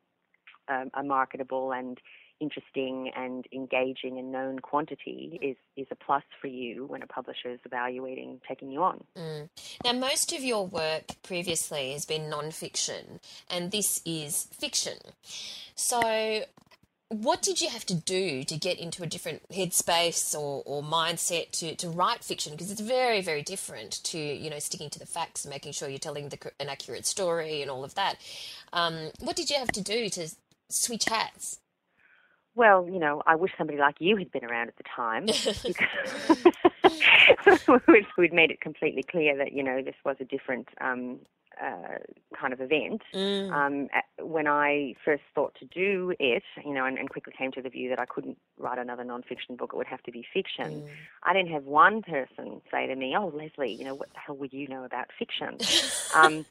um, 0.68 0.92
a 0.94 1.04
marketable 1.04 1.72
and 1.72 2.00
interesting 2.42 3.12
and 3.16 3.46
engaging 3.54 4.18
and 4.18 4.32
known 4.32 4.60
quantity 4.60 5.40
is, 5.42 5.56
is 5.78 5.88
a 5.92 5.96
plus 5.96 6.24
for 6.42 6.48
you 6.48 6.86
when 6.88 7.04
a 7.04 7.08
publisher 7.08 7.52
is 7.52 7.60
evaluating 7.66 8.42
taking 8.48 8.72
you 8.72 8.82
on. 8.84 9.04
Mm. 9.16 9.50
Now, 9.86 9.94
most 9.94 10.34
of 10.34 10.44
your 10.44 10.66
work 10.66 11.04
previously 11.24 11.94
has 11.94 12.06
been 12.06 12.30
non-fiction, 12.30 13.20
and 13.50 13.72
this 13.72 14.02
is 14.06 14.48
fiction. 14.52 14.98
So, 15.76 16.44
what 17.12 17.42
did 17.42 17.60
you 17.60 17.68
have 17.70 17.86
to 17.88 17.94
do 17.94 18.46
to 18.46 18.58
get 18.58 18.80
into 18.80 19.04
a 19.04 19.06
different 19.06 19.48
headspace 19.50 20.34
or, 20.34 20.64
or 20.66 20.82
mindset 20.82 21.52
to, 21.52 21.76
to 21.76 21.90
write 21.90 22.24
fiction? 22.24 22.54
Because 22.54 22.72
it's 22.72 22.80
very, 22.80 23.22
very 23.22 23.42
different 23.42 24.02
to 24.06 24.18
you 24.18 24.50
know 24.50 24.60
sticking 24.60 24.90
to 24.92 25.00
the 25.00 25.06
facts 25.06 25.44
and 25.44 25.54
making 25.54 25.74
sure 25.74 25.90
you're 25.90 26.00
telling 26.00 26.30
the, 26.30 26.52
an 26.60 26.70
accurate 26.70 27.06
story 27.06 27.62
and 27.62 27.70
all 27.70 27.84
of 27.84 27.96
that. 27.96 28.16
Um, 28.72 29.12
what 29.20 29.36
did 29.36 29.50
you 29.50 29.58
have 29.58 29.72
to 29.74 29.82
do 29.82 30.10
to 30.10 30.30
switch 30.72 31.06
hats? 31.06 31.60
Well, 32.54 32.86
you 32.86 33.00
know, 33.00 33.24
I 33.26 33.36
wish 33.36 33.54
somebody 33.58 33.80
like 33.80 33.96
you 34.00 34.18
had 34.18 34.30
been 34.32 34.44
around 34.44 34.68
at 34.68 34.76
the 34.78 34.84
time 34.84 35.26
we'd 38.18 38.34
made 38.34 38.52
it 38.52 38.60
completely 38.60 39.04
clear 39.04 39.38
that, 39.38 39.54
you 39.54 39.64
know, 39.64 39.82
this 39.82 39.96
was 40.04 40.18
a 40.20 40.26
different 40.26 40.68
um, 40.82 41.20
uh, 41.62 41.98
kind 42.40 42.54
of 42.54 42.60
event. 42.60 43.02
Mm. 43.14 43.52
Um, 43.52 43.88
when 44.20 44.48
I 44.48 44.96
first 45.04 45.24
thought 45.34 45.56
to 45.60 45.66
do 45.66 46.14
it, 46.20 46.44
you 46.66 46.74
know, 46.74 46.86
and, 46.86 46.98
and 46.98 47.10
quickly 47.10 47.34
came 47.38 47.52
to 47.54 47.62
the 47.62 47.70
view 47.70 47.90
that 47.90 48.00
I 48.00 48.06
couldn't 48.06 48.38
write 48.58 48.80
another 48.80 49.04
non-fiction 49.04 49.56
book, 49.56 49.72
it 49.74 49.78
would 49.78 49.88
have 49.88 50.04
to 50.04 50.12
be 50.12 50.26
fiction. 50.34 50.82
Mm. 50.82 50.90
I 51.24 51.34
didn't 51.34 51.52
have 51.52 51.66
one 51.66 52.02
person 52.02 52.62
say 52.72 52.88
to 52.88 52.96
me, 52.96 53.16
"Oh, 53.18 53.28
Leslie, 53.28 53.74
you 53.74 53.86
know, 53.86 53.96
what 53.96 54.12
the 54.14 54.20
hell 54.20 54.38
would 54.38 54.54
you 54.54 54.68
know 54.68 54.84
about 54.84 55.08
fiction?" 55.18 55.58
um, 56.16 56.46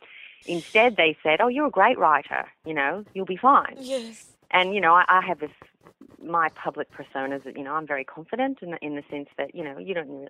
instead, 0.46 0.96
they 0.96 1.16
said, 1.22 1.40
"Oh, 1.40 1.48
you're 1.48 1.66
a 1.66 1.70
great 1.70 1.98
writer. 1.98 2.46
You 2.64 2.74
know, 2.74 3.04
you'll 3.14 3.26
be 3.26 3.36
fine." 3.36 3.76
Yes. 3.78 4.32
And 4.50 4.74
you 4.74 4.80
know, 4.80 4.94
I, 4.94 5.04
I 5.08 5.20
have 5.26 5.38
this. 5.40 5.50
My 6.22 6.48
public 6.50 6.90
persona 6.90 7.36
is 7.36 7.42
that 7.44 7.56
you 7.56 7.64
know 7.64 7.74
I'm 7.74 7.86
very 7.86 8.04
confident 8.04 8.58
in 8.62 8.72
the, 8.72 8.78
in 8.82 8.94
the 8.96 9.02
sense 9.10 9.28
that 9.38 9.54
you 9.54 9.64
know 9.64 9.78
you 9.78 9.94
don't. 9.94 10.28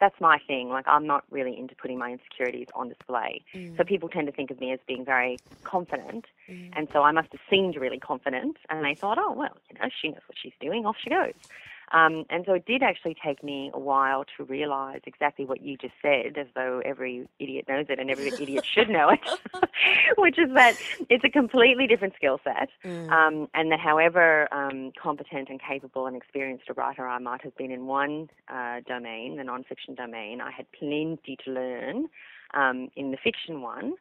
That's 0.00 0.18
my 0.18 0.38
thing. 0.46 0.70
Like 0.70 0.86
I'm 0.88 1.06
not 1.06 1.24
really 1.30 1.58
into 1.58 1.74
putting 1.74 1.98
my 1.98 2.10
insecurities 2.10 2.68
on 2.74 2.88
display. 2.88 3.44
Mm. 3.54 3.76
So 3.76 3.84
people 3.84 4.08
tend 4.08 4.28
to 4.28 4.32
think 4.32 4.50
of 4.50 4.58
me 4.58 4.72
as 4.72 4.78
being 4.86 5.04
very 5.04 5.36
confident, 5.62 6.26
Mm. 6.48 6.70
and 6.74 6.88
so 6.92 7.02
I 7.02 7.12
must 7.12 7.28
have 7.32 7.40
seemed 7.50 7.76
really 7.76 7.98
confident. 7.98 8.56
And 8.70 8.84
they 8.84 8.94
thought, 8.94 9.18
oh 9.18 9.32
well, 9.32 9.56
you 9.70 9.78
know, 9.78 9.88
she 10.00 10.08
knows 10.08 10.22
what 10.26 10.38
she's 10.42 10.54
doing. 10.60 10.86
Off 10.86 10.96
she 11.02 11.10
goes. 11.10 11.34
Um, 11.92 12.24
and 12.30 12.44
so 12.46 12.54
it 12.54 12.66
did 12.66 12.82
actually 12.82 13.16
take 13.22 13.42
me 13.42 13.70
a 13.74 13.78
while 13.78 14.24
to 14.36 14.44
realize 14.44 15.00
exactly 15.06 15.44
what 15.44 15.60
you 15.60 15.76
just 15.76 15.94
said, 16.00 16.38
as 16.38 16.46
though 16.54 16.80
every 16.84 17.26
idiot 17.38 17.66
knows 17.68 17.86
it 17.88 17.98
and 17.98 18.10
every 18.10 18.28
idiot 18.40 18.64
should 18.64 18.88
know 18.88 19.10
it, 19.10 19.20
which 20.18 20.38
is 20.38 20.52
that 20.54 20.76
it's 21.08 21.24
a 21.24 21.28
completely 21.28 21.86
different 21.86 22.14
skill 22.14 22.40
set, 22.44 22.68
mm. 22.84 23.10
um, 23.10 23.48
and 23.54 23.72
that 23.72 23.80
however 23.80 24.52
um, 24.54 24.92
competent 25.00 25.48
and 25.48 25.60
capable 25.60 26.06
and 26.06 26.16
experienced 26.16 26.64
a 26.68 26.74
writer 26.74 27.06
I 27.06 27.18
might 27.18 27.42
have 27.42 27.56
been 27.56 27.72
in 27.72 27.86
one 27.86 28.30
uh, 28.48 28.80
domain, 28.86 29.36
the 29.36 29.42
nonfiction 29.42 29.96
domain, 29.96 30.40
I 30.40 30.52
had 30.52 30.66
plenty 30.72 31.36
to 31.44 31.50
learn 31.50 32.08
um, 32.54 32.88
in 32.96 33.10
the 33.10 33.16
fiction 33.16 33.62
one, 33.62 33.94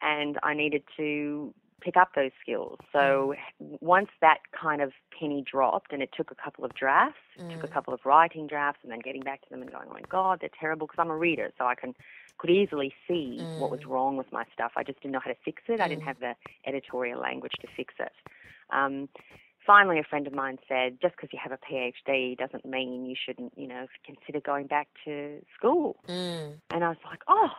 and 0.00 0.38
I 0.42 0.54
needed 0.54 0.82
to 0.96 1.52
pick 1.80 1.96
up 1.96 2.10
those 2.14 2.30
skills. 2.40 2.78
So 2.92 3.34
mm. 3.62 3.78
once 3.80 4.08
that 4.20 4.38
kind 4.58 4.80
of 4.80 4.92
penny 5.18 5.44
dropped, 5.50 5.92
and 5.92 6.02
it 6.02 6.10
took 6.16 6.30
a 6.30 6.34
couple 6.34 6.64
of 6.64 6.74
drafts, 6.74 7.18
mm. 7.40 7.52
took 7.52 7.64
a 7.64 7.68
mm. 7.68 7.72
couple 7.72 7.94
of 7.94 8.00
writing 8.04 8.46
drafts, 8.46 8.80
and 8.82 8.92
then 8.92 9.00
getting 9.00 9.22
back 9.22 9.42
to 9.42 9.50
them 9.50 9.62
and 9.62 9.70
going, 9.70 9.86
"Oh 9.90 9.94
my 9.94 10.02
God, 10.08 10.40
they're 10.40 10.50
terrible," 10.58 10.86
because 10.86 11.00
I'm 11.00 11.10
a 11.10 11.16
reader, 11.16 11.52
so 11.58 11.66
I 11.66 11.74
can 11.74 11.94
could 12.38 12.50
easily 12.50 12.92
see 13.06 13.38
mm. 13.40 13.58
what 13.58 13.70
was 13.70 13.80
mm. 13.80 13.88
wrong 13.88 14.16
with 14.16 14.30
my 14.32 14.44
stuff. 14.52 14.72
I 14.76 14.82
just 14.82 15.00
didn't 15.00 15.12
know 15.12 15.20
how 15.20 15.30
to 15.30 15.36
fix 15.44 15.62
it. 15.68 15.80
I 15.80 15.88
didn't 15.88 16.04
have 16.04 16.18
the 16.20 16.34
editorial 16.66 17.20
language 17.20 17.52
to 17.60 17.68
fix 17.76 17.94
it. 18.00 18.12
Um, 18.70 19.08
finally, 19.66 19.98
a 19.98 20.04
friend 20.04 20.26
of 20.26 20.32
mine 20.32 20.58
said, 20.68 20.98
"Just 21.00 21.16
because 21.16 21.30
you 21.32 21.38
have 21.42 21.52
a 21.52 21.58
PhD 21.58 22.36
doesn't 22.36 22.64
mean 22.64 23.06
you 23.06 23.14
shouldn't, 23.14 23.52
you 23.56 23.68
know, 23.68 23.86
consider 24.04 24.40
going 24.40 24.66
back 24.66 24.88
to 25.04 25.40
school." 25.56 25.96
And 26.70 26.84
I 26.84 26.88
was 26.88 26.98
like, 27.04 27.22
"Oh." 27.28 27.50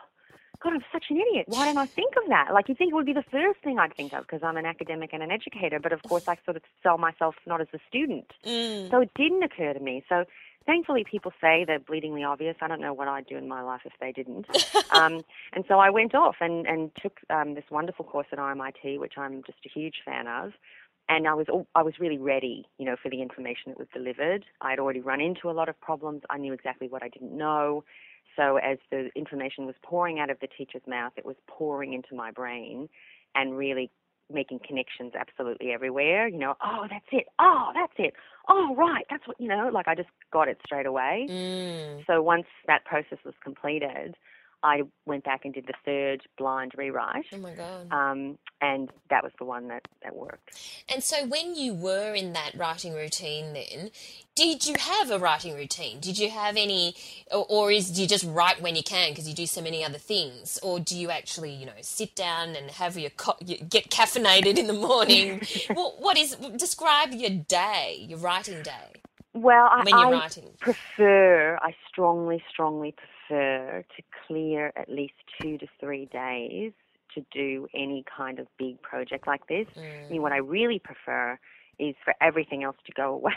God, 0.62 0.72
I'm 0.74 0.84
such 0.92 1.06
an 1.10 1.18
idiot. 1.18 1.46
Why 1.48 1.66
didn't 1.66 1.78
I 1.78 1.86
think 1.86 2.14
of 2.16 2.28
that? 2.28 2.52
Like, 2.52 2.68
you'd 2.68 2.78
think 2.78 2.92
it 2.92 2.94
would 2.94 3.06
be 3.06 3.12
the 3.12 3.24
first 3.30 3.60
thing 3.62 3.78
I'd 3.78 3.94
think 3.94 4.12
of 4.12 4.22
because 4.22 4.42
I'm 4.42 4.56
an 4.56 4.66
academic 4.66 5.10
and 5.12 5.22
an 5.22 5.30
educator, 5.30 5.78
but 5.78 5.92
of 5.92 6.02
course, 6.02 6.28
I 6.28 6.36
sort 6.44 6.56
of 6.56 6.62
sell 6.82 6.98
myself 6.98 7.34
not 7.46 7.60
as 7.60 7.68
a 7.72 7.78
student. 7.88 8.32
Mm. 8.44 8.90
So 8.90 9.00
it 9.00 9.10
didn't 9.14 9.42
occur 9.42 9.72
to 9.72 9.80
me. 9.80 10.04
So 10.08 10.24
thankfully, 10.66 11.04
people 11.08 11.32
say 11.40 11.64
they're 11.64 11.78
bleedingly 11.78 12.26
obvious. 12.26 12.56
I 12.60 12.68
don't 12.68 12.80
know 12.80 12.92
what 12.92 13.08
I'd 13.08 13.26
do 13.26 13.36
in 13.36 13.48
my 13.48 13.62
life 13.62 13.82
if 13.84 13.92
they 14.00 14.12
didn't. 14.12 14.46
um, 14.90 15.22
and 15.52 15.64
so 15.68 15.78
I 15.78 15.90
went 15.90 16.14
off 16.14 16.36
and, 16.40 16.66
and 16.66 16.90
took 17.00 17.18
um, 17.30 17.54
this 17.54 17.64
wonderful 17.70 18.04
course 18.04 18.26
at 18.32 18.38
RMIT, 18.38 18.98
which 18.98 19.14
I'm 19.16 19.42
just 19.44 19.58
a 19.64 19.68
huge 19.68 19.96
fan 20.04 20.26
of. 20.26 20.52
And 21.08 21.28
I 21.28 21.34
was 21.34 21.46
I 21.76 21.82
was 21.84 21.94
really 22.00 22.18
ready, 22.18 22.66
you 22.78 22.84
know, 22.84 22.96
for 23.00 23.08
the 23.08 23.22
information 23.22 23.66
that 23.68 23.78
was 23.78 23.86
delivered. 23.94 24.44
I'd 24.60 24.80
already 24.80 25.00
run 25.00 25.20
into 25.20 25.48
a 25.48 25.52
lot 25.52 25.68
of 25.68 25.80
problems. 25.80 26.22
I 26.30 26.36
knew 26.36 26.52
exactly 26.52 26.88
what 26.88 27.04
I 27.04 27.08
didn't 27.08 27.36
know 27.36 27.84
so 28.36 28.56
as 28.56 28.78
the 28.90 29.10
information 29.16 29.66
was 29.66 29.74
pouring 29.82 30.18
out 30.20 30.30
of 30.30 30.38
the 30.40 30.48
teacher's 30.48 30.82
mouth, 30.86 31.12
it 31.16 31.24
was 31.24 31.36
pouring 31.48 31.92
into 31.92 32.14
my 32.14 32.30
brain 32.30 32.88
and 33.34 33.56
really 33.56 33.90
making 34.32 34.58
connections 34.66 35.12
absolutely 35.18 35.72
everywhere. 35.72 36.28
You 36.28 36.38
know, 36.38 36.54
oh, 36.64 36.86
that's 36.90 37.06
it. 37.12 37.26
Oh, 37.38 37.70
that's 37.74 37.92
it. 37.98 38.14
Oh, 38.48 38.74
right. 38.76 39.04
That's 39.10 39.26
what, 39.26 39.40
you 39.40 39.48
know, 39.48 39.70
like 39.72 39.88
I 39.88 39.94
just 39.94 40.08
got 40.32 40.48
it 40.48 40.58
straight 40.64 40.86
away. 40.86 41.26
Mm. 41.30 42.04
So 42.06 42.22
once 42.22 42.46
that 42.66 42.84
process 42.84 43.18
was 43.24 43.34
completed, 43.42 44.16
I 44.62 44.82
went 45.04 45.24
back 45.24 45.44
and 45.44 45.54
did 45.54 45.66
the 45.66 45.74
third 45.84 46.22
blind 46.38 46.72
rewrite. 46.76 47.26
Oh 47.32 47.38
my 47.38 47.54
god! 47.54 47.92
Um, 47.92 48.38
and 48.60 48.90
that 49.10 49.22
was 49.22 49.32
the 49.38 49.44
one 49.44 49.68
that 49.68 49.86
that 50.02 50.16
worked. 50.16 50.58
And 50.92 51.02
so, 51.02 51.26
when 51.26 51.54
you 51.54 51.74
were 51.74 52.14
in 52.14 52.32
that 52.32 52.52
writing 52.56 52.94
routine, 52.94 53.52
then 53.52 53.90
did 54.34 54.66
you 54.66 54.74
have 54.78 55.10
a 55.10 55.18
writing 55.18 55.54
routine? 55.54 56.00
Did 56.00 56.18
you 56.18 56.30
have 56.30 56.56
any, 56.56 56.94
or, 57.30 57.46
or 57.48 57.72
is 57.72 57.90
do 57.90 58.02
you 58.02 58.08
just 58.08 58.24
write 58.24 58.60
when 58.60 58.76
you 58.76 58.82
can 58.82 59.10
because 59.10 59.28
you 59.28 59.34
do 59.34 59.46
so 59.46 59.62
many 59.62 59.84
other 59.84 59.98
things, 59.98 60.58
or 60.62 60.78
do 60.80 60.96
you 60.96 61.10
actually, 61.10 61.52
you 61.52 61.66
know, 61.66 61.72
sit 61.80 62.14
down 62.14 62.56
and 62.56 62.70
have 62.72 62.98
your, 62.98 63.10
co- 63.10 63.38
get 63.44 63.90
caffeinated 63.90 64.58
in 64.58 64.66
the 64.66 64.72
morning? 64.72 65.40
what, 65.74 66.00
what 66.00 66.18
is 66.18 66.36
describe 66.56 67.12
your 67.12 67.30
day, 67.30 68.04
your 68.08 68.18
writing 68.18 68.62
day? 68.62 69.02
Well, 69.32 69.68
I, 69.70 69.84
I 69.92 70.28
prefer, 70.60 71.58
I 71.60 71.74
strongly, 71.88 72.42
strongly 72.50 72.92
prefer 72.92 73.15
to 73.28 74.02
clear 74.26 74.72
at 74.76 74.88
least 74.88 75.14
two 75.40 75.58
to 75.58 75.66
three 75.80 76.06
days 76.06 76.72
to 77.14 77.24
do 77.32 77.66
any 77.74 78.04
kind 78.04 78.38
of 78.38 78.46
big 78.58 78.80
project 78.82 79.26
like 79.26 79.46
this. 79.48 79.66
Mm. 79.76 80.06
I 80.06 80.10
mean, 80.10 80.22
what 80.22 80.32
I 80.32 80.38
really 80.38 80.78
prefer 80.78 81.38
is 81.78 81.94
for 82.04 82.14
everything 82.20 82.62
else 82.62 82.76
to 82.86 82.92
go 82.92 83.14
away. 83.14 83.32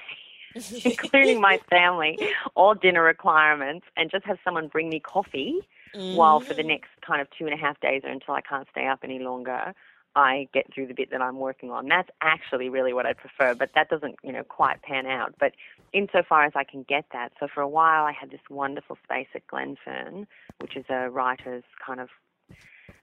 including 0.83 1.39
my 1.39 1.59
family, 1.69 2.17
all 2.55 2.73
dinner 2.73 3.03
requirements, 3.03 3.85
and 3.95 4.09
just 4.09 4.25
have 4.25 4.39
someone 4.43 4.67
bring 4.67 4.89
me 4.89 4.99
coffee 4.99 5.59
mm. 5.95 6.15
while 6.15 6.39
for 6.39 6.55
the 6.55 6.63
mm. 6.63 6.69
next 6.69 6.89
kind 7.05 7.21
of 7.21 7.27
two 7.37 7.45
and 7.45 7.53
a 7.53 7.57
half 7.57 7.79
days 7.81 8.01
or 8.03 8.09
until 8.09 8.33
I 8.33 8.41
can't 8.41 8.67
stay 8.71 8.87
up 8.87 9.01
any 9.03 9.19
longer, 9.19 9.75
I 10.15 10.47
get 10.53 10.73
through 10.73 10.87
the 10.87 10.93
bit 10.93 11.11
that 11.11 11.21
I'm 11.21 11.39
working 11.39 11.71
on. 11.71 11.87
That's 11.87 12.09
actually 12.21 12.69
really 12.69 12.93
what 12.93 13.05
I 13.05 13.13
prefer, 13.13 13.53
but 13.53 13.71
that 13.75 13.89
doesn't, 13.89 14.15
you 14.23 14.31
know, 14.31 14.43
quite 14.43 14.81
pan 14.81 15.05
out. 15.05 15.35
But 15.39 15.53
insofar 15.93 16.45
as 16.45 16.53
I 16.55 16.63
can 16.63 16.83
get 16.83 17.05
that, 17.13 17.31
so 17.39 17.47
for 17.53 17.61
a 17.61 17.67
while 17.67 18.05
I 18.05 18.11
had 18.11 18.31
this 18.31 18.41
wonderful 18.49 18.97
space 19.03 19.27
at 19.35 19.45
Glenfern, 19.47 20.27
which 20.59 20.75
is 20.75 20.85
a 20.89 21.09
writers' 21.09 21.63
kind 21.85 21.99
of 21.99 22.09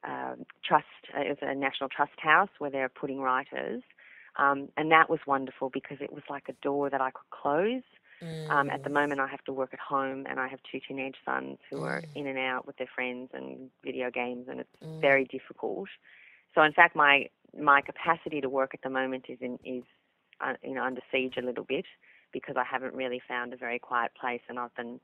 uh, 0.05 0.35
trust. 0.65 0.87
Uh, 1.17 1.21
it 1.21 1.29
was 1.29 1.39
a 1.43 1.55
national 1.55 1.89
trust 1.89 2.19
house 2.19 2.51
where 2.59 2.71
they're 2.71 2.89
putting 2.89 3.21
writers, 3.21 3.83
um, 4.37 4.69
and 4.77 4.91
that 4.91 5.09
was 5.09 5.21
wonderful 5.27 5.71
because 5.71 5.99
it 6.01 6.13
was 6.13 6.23
like 6.29 6.49
a 6.49 6.55
door 6.55 6.91
that 6.91 7.01
I 7.01 7.11
could 7.11 7.31
close. 7.31 7.83
Mm. 8.23 8.51
Um, 8.51 8.71
at 8.71 8.83
the 8.83 8.91
mm. 8.91 8.95
moment, 8.95 9.21
I 9.21 9.27
have 9.27 9.45
to 9.45 9.53
work 9.53 9.71
at 9.73 9.79
home, 9.79 10.27
and 10.29 10.41
I 10.41 10.49
have 10.49 10.61
two 10.71 10.81
teenage 10.87 11.17
sons 11.25 11.59
who 11.71 11.79
mm. 11.79 11.85
are 11.85 12.03
in 12.15 12.27
and 12.27 12.39
out 12.39 12.67
with 12.67 12.77
their 12.79 12.89
friends 12.95 13.31
and 13.35 13.71
video 13.85 14.11
games, 14.11 14.47
and 14.49 14.61
it's 14.61 14.77
mm. 14.85 15.01
very 15.01 15.25
difficult. 15.25 15.89
So 16.57 16.63
in 16.63 16.73
fact, 16.73 16.97
my 16.97 17.29
my 17.57 17.81
capacity 17.81 18.41
to 18.41 18.49
work 18.49 18.73
at 18.75 18.83
the 18.83 18.91
moment 18.91 19.27
is 19.29 19.39
in, 19.41 19.59
is 19.65 19.85
uh, 20.41 20.55
you 20.65 20.75
know 20.75 20.83
under 20.83 21.03
siege 21.13 21.35
a 21.39 21.45
little 21.45 21.65
bit 21.65 21.85
because 22.33 22.57
I 22.59 22.65
haven't 22.65 22.95
really 22.95 23.23
found 23.29 23.53
a 23.53 23.57
very 23.57 23.79
quiet 23.79 24.13
place, 24.21 24.41
and 24.49 24.59
I've 24.59 24.75
been 24.75 24.99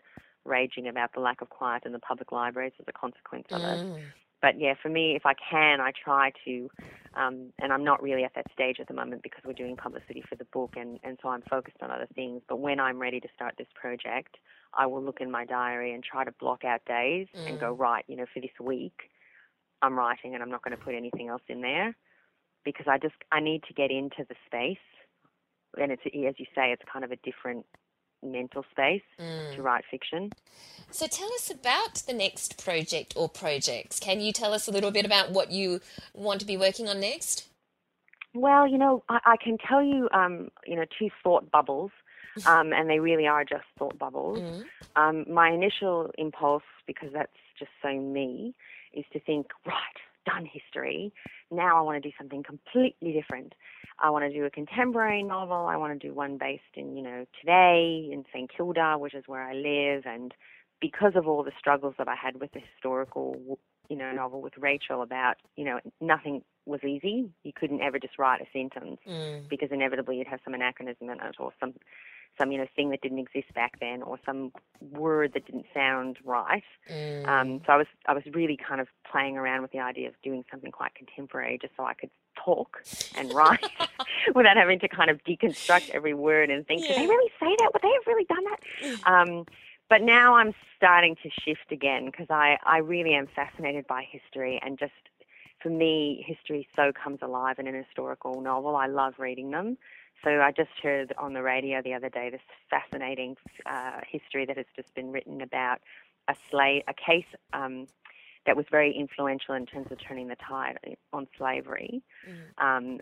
raging 0.44 0.88
about 0.88 1.12
the 1.14 1.20
lack 1.20 1.40
of 1.40 1.50
quiet 1.50 1.84
in 1.86 1.92
the 1.92 2.00
public 2.00 2.32
libraries 2.32 2.72
as 2.80 2.86
a 2.88 2.92
consequence 2.92 3.46
of 3.50 3.60
mm. 3.60 3.96
it. 3.96 4.02
But 4.40 4.58
yeah, 4.58 4.74
for 4.82 4.88
me, 4.88 5.14
if 5.14 5.24
I 5.24 5.34
can, 5.34 5.80
I 5.80 5.92
try 5.92 6.32
to, 6.44 6.68
um, 7.14 7.52
and 7.60 7.72
I'm 7.72 7.84
not 7.84 8.02
really 8.02 8.24
at 8.24 8.34
that 8.34 8.46
stage 8.52 8.78
at 8.80 8.88
the 8.88 8.94
moment 8.94 9.22
because 9.22 9.42
we're 9.46 9.52
doing 9.52 9.76
publicity 9.76 10.24
for 10.28 10.34
the 10.34 10.46
book, 10.46 10.72
and, 10.76 10.98
and 11.04 11.16
so 11.22 11.28
I'm 11.28 11.42
focused 11.48 11.76
on 11.80 11.92
other 11.92 12.08
things. 12.16 12.42
But 12.48 12.58
when 12.58 12.80
I'm 12.80 12.98
ready 12.98 13.20
to 13.20 13.28
start 13.36 13.54
this 13.56 13.68
project, 13.80 14.36
I 14.74 14.86
will 14.86 15.02
look 15.02 15.20
in 15.20 15.30
my 15.30 15.44
diary 15.44 15.94
and 15.94 16.02
try 16.02 16.24
to 16.24 16.32
block 16.32 16.64
out 16.64 16.84
days 16.86 17.28
mm. 17.36 17.48
and 17.48 17.60
go, 17.60 17.72
mm. 17.72 17.78
right, 17.78 18.04
you 18.08 18.16
know, 18.16 18.26
for 18.34 18.40
this 18.40 18.50
week, 18.60 19.02
I'm 19.82 19.98
writing 19.98 20.34
and 20.34 20.42
I'm 20.42 20.50
not 20.50 20.62
going 20.62 20.76
to 20.76 20.82
put 20.82 20.94
anything 20.94 21.28
else 21.28 21.42
in 21.48 21.60
there 21.60 21.94
because 22.64 22.86
I 22.88 22.98
just 22.98 23.14
I 23.30 23.40
need 23.40 23.64
to 23.64 23.74
get 23.74 23.90
into 23.90 24.24
the 24.28 24.36
space 24.46 24.78
and 25.78 25.90
it's 25.90 26.02
as 26.06 26.34
you 26.38 26.46
say 26.54 26.72
it's 26.72 26.82
kind 26.90 27.04
of 27.04 27.12
a 27.12 27.16
different 27.16 27.66
mental 28.22 28.64
space 28.70 29.02
mm. 29.20 29.54
to 29.54 29.62
write 29.62 29.84
fiction. 29.90 30.30
So 30.90 31.06
tell 31.06 31.32
us 31.34 31.50
about 31.50 31.94
the 32.06 32.12
next 32.12 32.62
project 32.62 33.14
or 33.16 33.28
projects. 33.28 33.98
Can 33.98 34.20
you 34.20 34.32
tell 34.32 34.52
us 34.52 34.68
a 34.68 34.70
little 34.70 34.90
bit 34.90 35.04
about 35.04 35.30
what 35.30 35.50
you 35.50 35.80
want 36.14 36.40
to 36.40 36.46
be 36.46 36.56
working 36.56 36.88
on 36.88 37.00
next? 37.00 37.48
Well, 38.34 38.66
you 38.66 38.78
know, 38.78 39.02
I, 39.08 39.18
I 39.24 39.36
can 39.42 39.58
tell 39.58 39.82
you, 39.82 40.08
um, 40.12 40.50
you 40.66 40.76
know, 40.76 40.84
two 40.98 41.08
thought 41.22 41.50
bubbles, 41.50 41.90
um, 42.46 42.72
and 42.72 42.88
they 42.88 42.98
really 42.98 43.26
are 43.26 43.44
just 43.44 43.64
thought 43.78 43.98
bubbles. 43.98 44.38
Mm. 44.38 44.64
Um, 44.96 45.24
my 45.28 45.50
initial 45.50 46.10
impulse, 46.16 46.62
because 46.86 47.10
that's 47.12 47.32
just 47.58 47.70
so 47.82 47.92
me, 47.92 48.54
is 48.94 49.04
to 49.12 49.20
think, 49.20 49.46
right, 49.66 49.74
done 50.26 50.46
history. 50.46 51.12
Now 51.50 51.78
I 51.78 51.82
want 51.82 52.02
to 52.02 52.08
do 52.08 52.14
something 52.18 52.42
completely 52.42 53.12
different. 53.12 53.54
I 53.98 54.10
want 54.10 54.24
to 54.24 54.32
do 54.32 54.44
a 54.44 54.50
contemporary 54.50 55.22
novel. 55.22 55.66
I 55.66 55.76
want 55.76 55.98
to 55.98 56.08
do 56.08 56.14
one 56.14 56.38
based 56.38 56.62
in, 56.74 56.96
you 56.96 57.02
know, 57.02 57.26
today 57.40 58.08
in 58.10 58.24
St. 58.32 58.50
Kilda, 58.54 58.96
which 58.98 59.14
is 59.14 59.24
where 59.26 59.42
I 59.42 59.54
live. 59.54 60.04
And 60.06 60.32
because 60.80 61.12
of 61.14 61.28
all 61.28 61.42
the 61.42 61.52
struggles 61.58 61.94
that 61.98 62.08
I 62.08 62.14
had 62.14 62.40
with 62.40 62.52
the 62.52 62.60
historical, 62.60 63.58
you 63.88 63.96
know, 63.96 64.12
novel 64.12 64.40
with 64.40 64.54
Rachel 64.58 65.02
about, 65.02 65.36
you 65.56 65.64
know, 65.64 65.80
nothing 66.00 66.42
was 66.66 66.82
easy. 66.84 67.30
You 67.42 67.52
couldn't 67.54 67.80
ever 67.80 67.98
just 67.98 68.18
write 68.18 68.40
a 68.40 68.46
sentence 68.52 68.98
mm. 69.08 69.48
because 69.48 69.68
inevitably 69.70 70.18
you'd 70.18 70.28
have 70.28 70.40
some 70.44 70.54
anachronism 70.54 71.10
in 71.10 71.18
it 71.20 71.36
or 71.38 71.52
some 71.60 71.74
some 72.38 72.52
you 72.52 72.58
know 72.58 72.66
thing 72.74 72.90
that 72.90 73.00
didn't 73.00 73.18
exist 73.18 73.52
back 73.54 73.78
then 73.80 74.02
or 74.02 74.18
some 74.24 74.52
word 74.80 75.32
that 75.34 75.46
didn't 75.46 75.66
sound 75.74 76.18
right. 76.24 76.64
Mm. 76.90 77.26
Um, 77.26 77.60
so 77.66 77.72
I 77.72 77.76
was 77.76 77.86
I 78.06 78.14
was 78.14 78.24
really 78.32 78.56
kind 78.56 78.80
of 78.80 78.88
playing 79.10 79.36
around 79.36 79.62
with 79.62 79.72
the 79.72 79.80
idea 79.80 80.08
of 80.08 80.14
doing 80.22 80.44
something 80.50 80.70
quite 80.70 80.94
contemporary 80.94 81.58
just 81.60 81.74
so 81.76 81.84
I 81.84 81.94
could 81.94 82.10
talk 82.42 82.82
and 83.16 83.32
write 83.34 83.64
without 84.34 84.56
having 84.56 84.78
to 84.80 84.88
kind 84.88 85.10
of 85.10 85.22
deconstruct 85.24 85.90
every 85.90 86.14
word 86.14 86.50
and 86.50 86.66
think, 86.66 86.82
yeah. 86.82 86.88
did 86.88 86.96
they 86.98 87.06
really 87.06 87.30
say 87.40 87.54
that? 87.58 87.70
Would 87.72 87.82
they 87.82 87.92
have 87.92 88.06
really 88.06 88.24
done 88.24 88.44
that? 88.44 89.10
Um, 89.10 89.46
but 89.88 90.00
now 90.00 90.36
I'm 90.36 90.54
starting 90.76 91.16
to 91.22 91.30
shift 91.44 91.70
again 91.70 92.06
because 92.06 92.28
I, 92.30 92.56
I 92.64 92.78
really 92.78 93.12
am 93.14 93.26
fascinated 93.26 93.86
by 93.86 94.06
history 94.10 94.58
and 94.64 94.78
just 94.78 94.92
for 95.62 95.70
me, 95.70 96.24
history 96.26 96.68
so 96.74 96.92
comes 96.92 97.20
alive 97.22 97.58
in 97.58 97.66
an 97.66 97.74
historical 97.74 98.40
novel. 98.40 98.76
I 98.76 98.86
love 98.86 99.14
reading 99.18 99.50
them. 99.50 99.78
So 100.24 100.40
I 100.40 100.52
just 100.52 100.70
heard 100.82 101.12
on 101.18 101.32
the 101.32 101.42
radio 101.42 101.82
the 101.82 101.94
other 101.94 102.08
day 102.08 102.30
this 102.30 102.40
fascinating 102.70 103.36
uh, 103.66 104.00
history 104.08 104.46
that 104.46 104.56
has 104.56 104.66
just 104.76 104.94
been 104.94 105.10
written 105.10 105.40
about 105.40 105.78
a 106.28 106.34
slave, 106.48 106.82
a 106.86 106.94
case 106.94 107.26
um, 107.52 107.86
that 108.46 108.56
was 108.56 108.66
very 108.70 108.92
influential 108.92 109.54
in 109.54 109.66
terms 109.66 109.90
of 109.90 109.98
turning 110.00 110.28
the 110.28 110.36
tide 110.36 110.78
on 111.12 111.26
slavery. 111.36 112.02
Mm. 112.28 112.64
Um, 112.64 113.00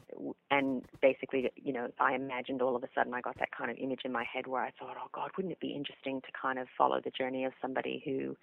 and 0.50 0.84
basically, 1.00 1.50
you 1.56 1.72
know, 1.72 1.88
I 1.98 2.14
imagined 2.14 2.60
all 2.60 2.76
of 2.76 2.82
a 2.84 2.88
sudden 2.94 3.14
I 3.14 3.20
got 3.20 3.38
that 3.38 3.50
kind 3.56 3.70
of 3.70 3.78
image 3.78 4.02
in 4.04 4.12
my 4.12 4.24
head 4.24 4.46
where 4.46 4.62
I 4.62 4.70
thought, 4.78 4.96
oh 4.98 5.08
God, 5.12 5.30
wouldn't 5.36 5.52
it 5.52 5.60
be 5.60 5.72
interesting 5.72 6.20
to 6.22 6.28
kind 6.40 6.58
of 6.58 6.68
follow 6.76 7.00
the 7.02 7.10
journey 7.10 7.44
of 7.44 7.52
somebody 7.60 8.02
who 8.04 8.36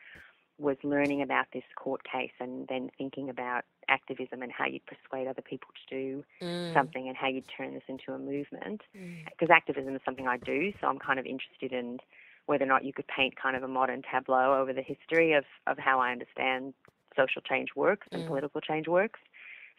was 0.60 0.78
learning 0.84 1.22
about 1.22 1.46
this 1.54 1.64
court 1.76 2.02
case 2.04 2.32
and 2.40 2.68
then 2.68 2.90
thinking 2.98 3.30
about 3.30 3.64
activism 3.90 4.42
and 4.42 4.52
how 4.52 4.66
you'd 4.66 4.82
persuade 4.86 5.28
other 5.28 5.42
people 5.42 5.70
to 5.88 5.96
do 5.96 6.24
mm. 6.42 6.74
something 6.74 7.08
and 7.08 7.16
how 7.16 7.28
you'd 7.28 7.46
turn 7.56 7.74
this 7.74 7.84
into 7.88 8.12
a 8.12 8.18
movement. 8.18 8.82
Because 8.92 9.50
mm. 9.50 9.56
activism 9.56 9.96
is 9.96 10.02
something 10.04 10.28
I 10.28 10.38
do, 10.38 10.74
so 10.82 10.88
I'm 10.88 11.00
kind 11.00 11.20
of 11.20 11.26
interested 11.26 11.72
in 11.72 12.00
whether 12.48 12.64
or 12.64 12.68
not 12.68 12.84
you 12.84 12.94
could 12.94 13.08
paint 13.08 13.36
kind 13.36 13.56
of 13.56 13.64
a 13.64 13.68
modern 13.68 14.02
tableau 14.10 14.60
over 14.60 14.74
the 14.74 14.82
history 14.82 15.34
of, 15.34 15.44
of 15.68 15.78
how 15.78 16.00
I 16.00 16.12
understand 16.12 16.74
social 17.16 17.42
change 17.42 17.70
works 17.76 18.08
and 18.12 18.24
mm. 18.24 18.28
political 18.28 18.62
change 18.62 18.88
works. 18.88 19.20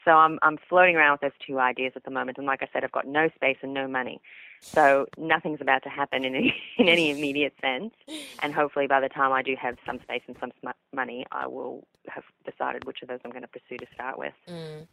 So 0.04 0.12
I'm 0.12 0.38
I'm 0.42 0.58
floating 0.68 0.96
around 0.96 1.12
with 1.12 1.20
those 1.22 1.46
two 1.46 1.58
ideas 1.58 1.92
at 1.96 2.04
the 2.04 2.10
moment, 2.10 2.38
and 2.38 2.46
like 2.46 2.62
I 2.62 2.68
said, 2.72 2.84
I've 2.84 2.92
got 2.92 3.06
no 3.06 3.28
space 3.34 3.56
and 3.62 3.74
no 3.74 3.88
money, 3.88 4.20
so 4.60 5.06
nothing's 5.16 5.60
about 5.60 5.82
to 5.84 5.88
happen 5.88 6.24
in 6.24 6.34
any, 6.34 6.54
in 6.78 6.88
any 6.88 7.10
immediate 7.16 7.54
sense. 7.60 7.94
And 8.42 8.54
hopefully, 8.54 8.86
by 8.86 9.00
the 9.00 9.08
time 9.08 9.32
I 9.32 9.42
do 9.42 9.56
have 9.60 9.76
some 9.86 10.00
space 10.00 10.22
and 10.26 10.36
some 10.40 10.52
money, 10.94 11.26
I 11.32 11.46
will 11.46 11.86
have 12.08 12.24
decided 12.44 12.84
which 12.84 13.02
of 13.02 13.08
those 13.08 13.20
I'm 13.24 13.30
going 13.30 13.42
to 13.42 13.48
pursue 13.48 13.76
to 13.78 13.86
start 13.94 14.18
with. 14.18 14.34
Mm. 14.48 14.86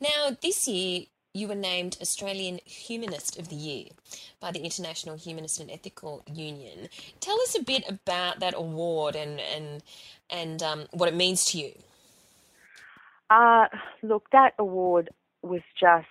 Now, 0.00 0.36
this 0.40 0.68
year 0.68 1.04
you 1.32 1.46
were 1.46 1.54
named 1.54 1.96
Australian 2.00 2.58
Humanist 2.64 3.38
of 3.38 3.48
the 3.48 3.56
Year 3.56 3.86
by 4.40 4.50
the 4.50 4.60
International 4.60 5.16
Humanist 5.16 5.60
and 5.60 5.70
Ethical 5.70 6.24
Union. 6.32 6.88
Tell 7.20 7.40
us 7.42 7.56
a 7.56 7.62
bit 7.62 7.84
about 7.88 8.40
that 8.40 8.54
award 8.56 9.14
and 9.16 9.40
and 9.40 9.82
and 10.28 10.62
um, 10.62 10.86
what 10.92 11.08
it 11.08 11.14
means 11.14 11.44
to 11.46 11.58
you. 11.58 11.72
Uh, 13.28 13.66
look, 14.02 14.28
that 14.32 14.54
award 14.58 15.10
was 15.42 15.60
just 15.78 16.08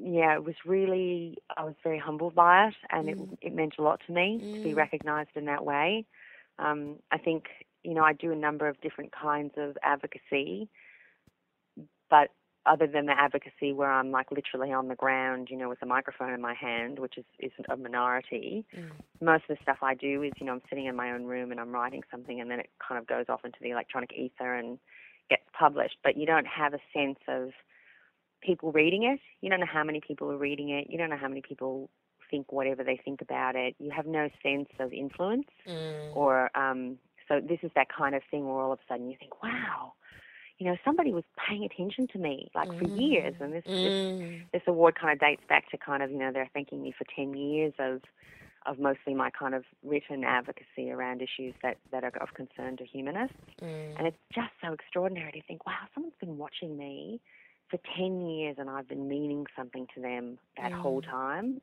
yeah, 0.00 0.34
it 0.34 0.44
was 0.44 0.54
really 0.64 1.38
I 1.56 1.64
was 1.64 1.74
very 1.82 1.98
humbled 1.98 2.34
by 2.34 2.68
it, 2.68 2.74
and 2.90 3.08
mm. 3.08 3.32
it 3.32 3.38
it 3.48 3.54
meant 3.54 3.74
a 3.78 3.82
lot 3.82 4.00
to 4.06 4.12
me 4.12 4.40
mm. 4.42 4.54
to 4.54 4.62
be 4.62 4.72
mm. 4.72 4.76
recognised 4.76 5.30
in 5.34 5.46
that 5.46 5.64
way. 5.64 6.04
Um, 6.58 6.96
I 7.10 7.18
think 7.18 7.46
you 7.82 7.94
know 7.94 8.02
I 8.02 8.12
do 8.12 8.32
a 8.32 8.36
number 8.36 8.68
of 8.68 8.80
different 8.80 9.12
kinds 9.12 9.54
of 9.56 9.76
advocacy, 9.82 10.68
but 12.10 12.30
other 12.66 12.86
than 12.86 13.06
the 13.06 13.18
advocacy 13.18 13.72
where 13.72 13.90
I'm 13.90 14.10
like 14.10 14.30
literally 14.30 14.72
on 14.72 14.88
the 14.88 14.94
ground, 14.94 15.48
you 15.50 15.56
know, 15.56 15.68
with 15.68 15.82
a 15.82 15.86
microphone 15.86 16.32
in 16.32 16.40
my 16.40 16.54
hand, 16.54 16.98
which 16.98 17.16
is 17.16 17.24
is 17.38 17.52
a 17.68 17.76
minority. 17.76 18.64
Mm. 18.76 18.90
Most 19.20 19.44
of 19.48 19.56
the 19.56 19.62
stuff 19.62 19.78
I 19.82 19.94
do 19.94 20.22
is, 20.22 20.32
you 20.38 20.46
know, 20.46 20.52
I'm 20.52 20.62
sitting 20.68 20.86
in 20.86 20.94
my 20.94 21.12
own 21.12 21.24
room 21.24 21.50
and 21.50 21.60
I'm 21.60 21.72
writing 21.72 22.02
something, 22.10 22.40
and 22.40 22.50
then 22.50 22.60
it 22.60 22.70
kind 22.86 22.98
of 22.98 23.06
goes 23.06 23.26
off 23.28 23.44
into 23.44 23.58
the 23.60 23.70
electronic 23.70 24.12
ether 24.12 24.54
and 24.54 24.78
gets 25.30 25.44
published. 25.58 25.96
But 26.04 26.16
you 26.16 26.26
don't 26.26 26.46
have 26.46 26.74
a 26.74 26.80
sense 26.92 27.18
of 27.26 27.50
people 28.42 28.72
reading 28.72 29.04
it. 29.04 29.20
You 29.40 29.50
don't 29.50 29.60
know 29.60 29.66
how 29.66 29.84
many 29.84 30.00
people 30.00 30.30
are 30.30 30.36
reading 30.36 30.70
it. 30.70 30.86
You 30.90 30.98
don't 30.98 31.10
know 31.10 31.16
how 31.16 31.28
many 31.28 31.42
people 31.42 31.90
think 32.30 32.52
whatever 32.52 32.84
they 32.84 33.00
think 33.02 33.20
about 33.22 33.56
it. 33.56 33.74
You 33.78 33.90
have 33.90 34.06
no 34.06 34.28
sense 34.42 34.68
of 34.78 34.92
influence, 34.92 35.46
mm. 35.66 36.16
or 36.16 36.50
um, 36.56 36.98
so 37.26 37.40
this 37.40 37.58
is 37.62 37.70
that 37.74 37.88
kind 37.96 38.14
of 38.14 38.22
thing 38.30 38.46
where 38.46 38.56
all 38.56 38.72
of 38.72 38.78
a 38.78 38.92
sudden 38.92 39.10
you 39.10 39.16
think, 39.18 39.42
wow 39.42 39.92
you 40.58 40.66
know, 40.66 40.76
somebody 40.84 41.12
was 41.12 41.24
paying 41.48 41.64
attention 41.64 42.08
to 42.08 42.18
me 42.18 42.50
like 42.54 42.68
mm. 42.68 42.78
for 42.78 43.00
years, 43.00 43.34
and 43.40 43.52
this, 43.52 43.64
mm. 43.64 44.28
this 44.28 44.42
this 44.52 44.62
award 44.66 44.98
kind 45.00 45.12
of 45.12 45.20
dates 45.20 45.42
back 45.48 45.70
to 45.70 45.78
kind 45.78 46.02
of 46.02 46.10
you 46.10 46.18
know 46.18 46.32
they're 46.32 46.50
thanking 46.52 46.82
me 46.82 46.92
for 46.96 47.04
ten 47.14 47.34
years 47.34 47.72
of 47.78 48.02
of 48.66 48.78
mostly 48.78 49.14
my 49.14 49.30
kind 49.30 49.54
of 49.54 49.64
written 49.84 50.24
advocacy 50.24 50.90
around 50.90 51.22
issues 51.22 51.54
that 51.62 51.76
that 51.92 52.02
are 52.02 52.12
of 52.20 52.34
concern 52.34 52.76
to 52.76 52.84
humanists, 52.84 53.36
mm. 53.62 53.96
and 53.96 54.06
it's 54.06 54.16
just 54.34 54.50
so 54.62 54.72
extraordinary 54.72 55.30
to 55.30 55.42
think, 55.46 55.64
wow, 55.64 55.78
someone's 55.94 56.16
been 56.18 56.38
watching 56.38 56.76
me 56.76 57.20
for 57.70 57.78
ten 57.96 58.28
years, 58.28 58.56
and 58.58 58.68
I've 58.70 58.88
been 58.88 59.08
meaning 59.08 59.46
something 59.56 59.86
to 59.94 60.00
them 60.00 60.38
that 60.56 60.72
whole 60.72 61.02
mm. 61.02 61.10
time. 61.10 61.60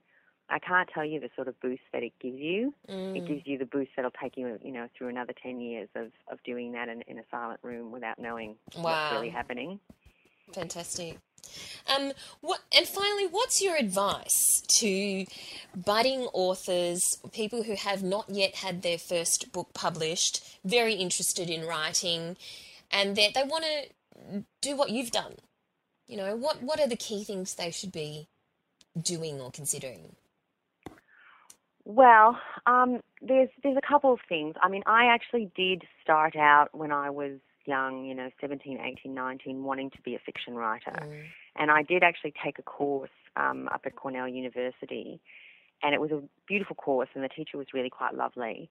I 0.48 0.60
can't 0.60 0.88
tell 0.94 1.04
you 1.04 1.20
the 1.20 1.30
sort 1.36 1.48
of 1.48 1.60
boost 1.60 1.82
that 1.92 2.04
it 2.04 2.14
gives 2.22 2.38
you. 2.38 2.74
Mm. 2.88 3.18
It 3.18 3.28
gives 3.28 3.48
you 3.48 3.58
the 3.58 3.66
boost 3.66 3.92
that'll 3.96 4.12
take 4.12 4.38
you, 4.38 4.60
you 4.64 4.72
know, 4.72 4.88
through 4.96 5.08
another 5.08 5.34
ten 5.42 5.60
years 5.60 5.90
of, 5.96 6.12
of 6.32 6.42
doing 6.44 6.74
that 6.74 6.88
in, 6.88 7.02
in 7.08 7.18
a 7.18 7.24
silent 7.32 7.60
room 7.64 7.92
without 7.92 8.20
knowing 8.20 8.56
wow. 8.78 8.84
what's 8.84 9.14
really 9.14 9.30
happening. 9.30 9.80
Fantastic. 10.54 11.18
Um, 11.96 12.12
what 12.42 12.62
and 12.76 12.88
finally, 12.88 13.28
what's 13.28 13.62
your 13.62 13.76
advice 13.76 14.62
to 14.80 15.26
budding 15.76 16.22
authors, 16.34 17.04
people 17.32 17.64
who 17.64 17.76
have 17.76 18.04
not 18.04 18.26
yet 18.30 18.56
had 18.56 18.82
their 18.82 18.98
first 18.98 19.52
book 19.52 19.74
published, 19.74 20.60
very 20.64 20.94
interested 20.94 21.50
in 21.50 21.66
writing, 21.66 22.38
and 22.92 23.16
that 23.16 23.34
they 23.34 23.44
want 23.44 23.66
to 23.66 24.44
do 24.62 24.76
what 24.76 24.90
you've 24.90 25.12
done? 25.12 25.36
You 26.08 26.18
know, 26.18 26.36
what 26.36 26.62
what 26.62 26.80
are 26.80 26.88
the 26.88 26.96
key 26.96 27.24
things 27.24 27.56
they 27.56 27.72
should 27.72 27.92
be 27.92 28.28
doing 29.00 29.42
or 29.42 29.52
considering? 29.52 30.16
Well, 31.84 32.40
um, 32.66 33.02
there's 33.22 33.50
there's 33.64 33.78
a 33.78 33.88
couple 33.88 34.14
of 34.14 34.20
things. 34.28 34.56
I 34.62 34.70
mean, 34.70 34.84
I 34.86 35.06
actually 35.06 35.52
did 35.56 35.84
start 36.02 36.36
out 36.36 36.70
when 36.74 36.92
I 36.92 37.10
was 37.10 37.40
young, 37.68 38.06
you 38.06 38.14
know, 38.14 38.30
17, 38.42 38.80
18, 38.80 39.14
19, 39.14 39.64
wanting 39.64 39.90
to 39.92 40.02
be 40.02 40.16
a 40.16 40.20
fiction 40.20 40.56
writer. 40.56 40.92
Mm. 40.92 41.24
And 41.56 41.72
I 41.72 41.82
did 41.84 42.04
actually 42.04 42.34
take 42.44 42.60
a 42.60 42.64
course 42.64 43.10
um, 43.36 43.68
up 43.74 43.82
at 43.86 43.96
Cornell 43.96 44.28
University, 44.28 45.20
and 45.82 45.94
it 45.94 46.02
was 46.02 46.12
a 46.12 46.22
beautiful 46.48 46.76
course, 46.76 47.10
and 47.16 47.24
the 47.24 47.30
teacher 47.30 47.58
was 47.58 47.68
really 47.74 47.90
quite 47.90 48.14
lovely. 48.14 48.70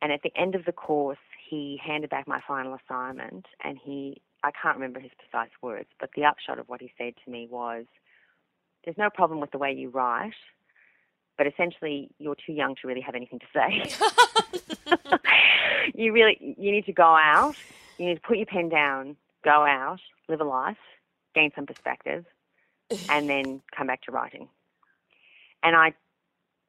And 0.00 0.10
at 0.12 0.22
the 0.22 0.32
end 0.36 0.54
of 0.54 0.64
the 0.64 0.72
course, 0.72 1.18
he 1.48 1.80
handed 1.84 2.10
back 2.10 2.26
my 2.26 2.40
final 2.46 2.76
assignment, 2.76 3.46
and 3.62 3.78
he, 3.82 4.20
I 4.44 4.50
can't 4.50 4.76
remember 4.76 5.00
his 5.00 5.12
precise 5.18 5.50
words, 5.62 5.88
but 6.00 6.10
the 6.16 6.24
upshot 6.24 6.58
of 6.58 6.68
what 6.68 6.80
he 6.80 6.92
said 6.98 7.14
to 7.24 7.30
me 7.30 7.48
was, 7.50 7.84
There's 8.84 8.98
no 8.98 9.10
problem 9.10 9.40
with 9.40 9.50
the 9.50 9.58
way 9.58 9.72
you 9.72 9.88
write 9.90 10.34
but 11.42 11.46
essentially 11.46 12.10
you're 12.18 12.36
too 12.36 12.52
young 12.52 12.74
to 12.80 12.86
really 12.86 13.00
have 13.00 13.14
anything 13.14 13.40
to 13.40 13.46
say. 13.52 13.90
you 15.94 16.12
really 16.12 16.36
you 16.40 16.70
need 16.70 16.86
to 16.86 16.92
go 16.92 17.16
out, 17.16 17.54
you 17.98 18.06
need 18.06 18.14
to 18.14 18.20
put 18.20 18.36
your 18.36 18.46
pen 18.46 18.68
down, 18.68 19.16
go 19.44 19.66
out, 19.66 20.00
live 20.28 20.40
a 20.40 20.44
life, 20.44 20.76
gain 21.34 21.50
some 21.54 21.66
perspective, 21.66 22.24
and 23.08 23.28
then 23.28 23.60
come 23.76 23.86
back 23.86 24.02
to 24.02 24.12
writing. 24.12 24.48
And 25.62 25.74
I 25.76 25.94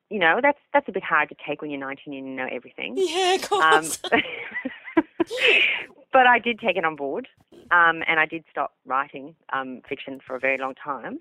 you 0.10 0.20
know, 0.20 0.40
that's 0.42 0.60
that's 0.74 0.88
a 0.88 0.92
bit 0.92 1.04
hard 1.04 1.30
to 1.30 1.36
take 1.48 1.62
when 1.62 1.72
you're 1.72 1.80
19 1.80 2.14
and 2.14 2.28
you 2.28 2.36
know 2.36 2.48
everything. 2.52 2.94
Yeah, 2.98 3.36
of 3.36 3.50
course. 3.50 4.00
Um, 4.12 4.22
but 6.14 6.28
I 6.28 6.40
did 6.40 6.60
take 6.60 6.78
it 6.78 6.86
on 6.86 6.96
board, 6.96 7.28
um, 7.72 8.04
and 8.08 8.20
I 8.20 8.26
did 8.26 8.46
stop 8.50 8.74
writing 8.86 9.36
um, 9.52 9.82
fiction 9.90 10.20
for 10.26 10.36
a 10.36 10.40
very 10.40 10.58
long 10.58 10.76
time. 10.76 11.20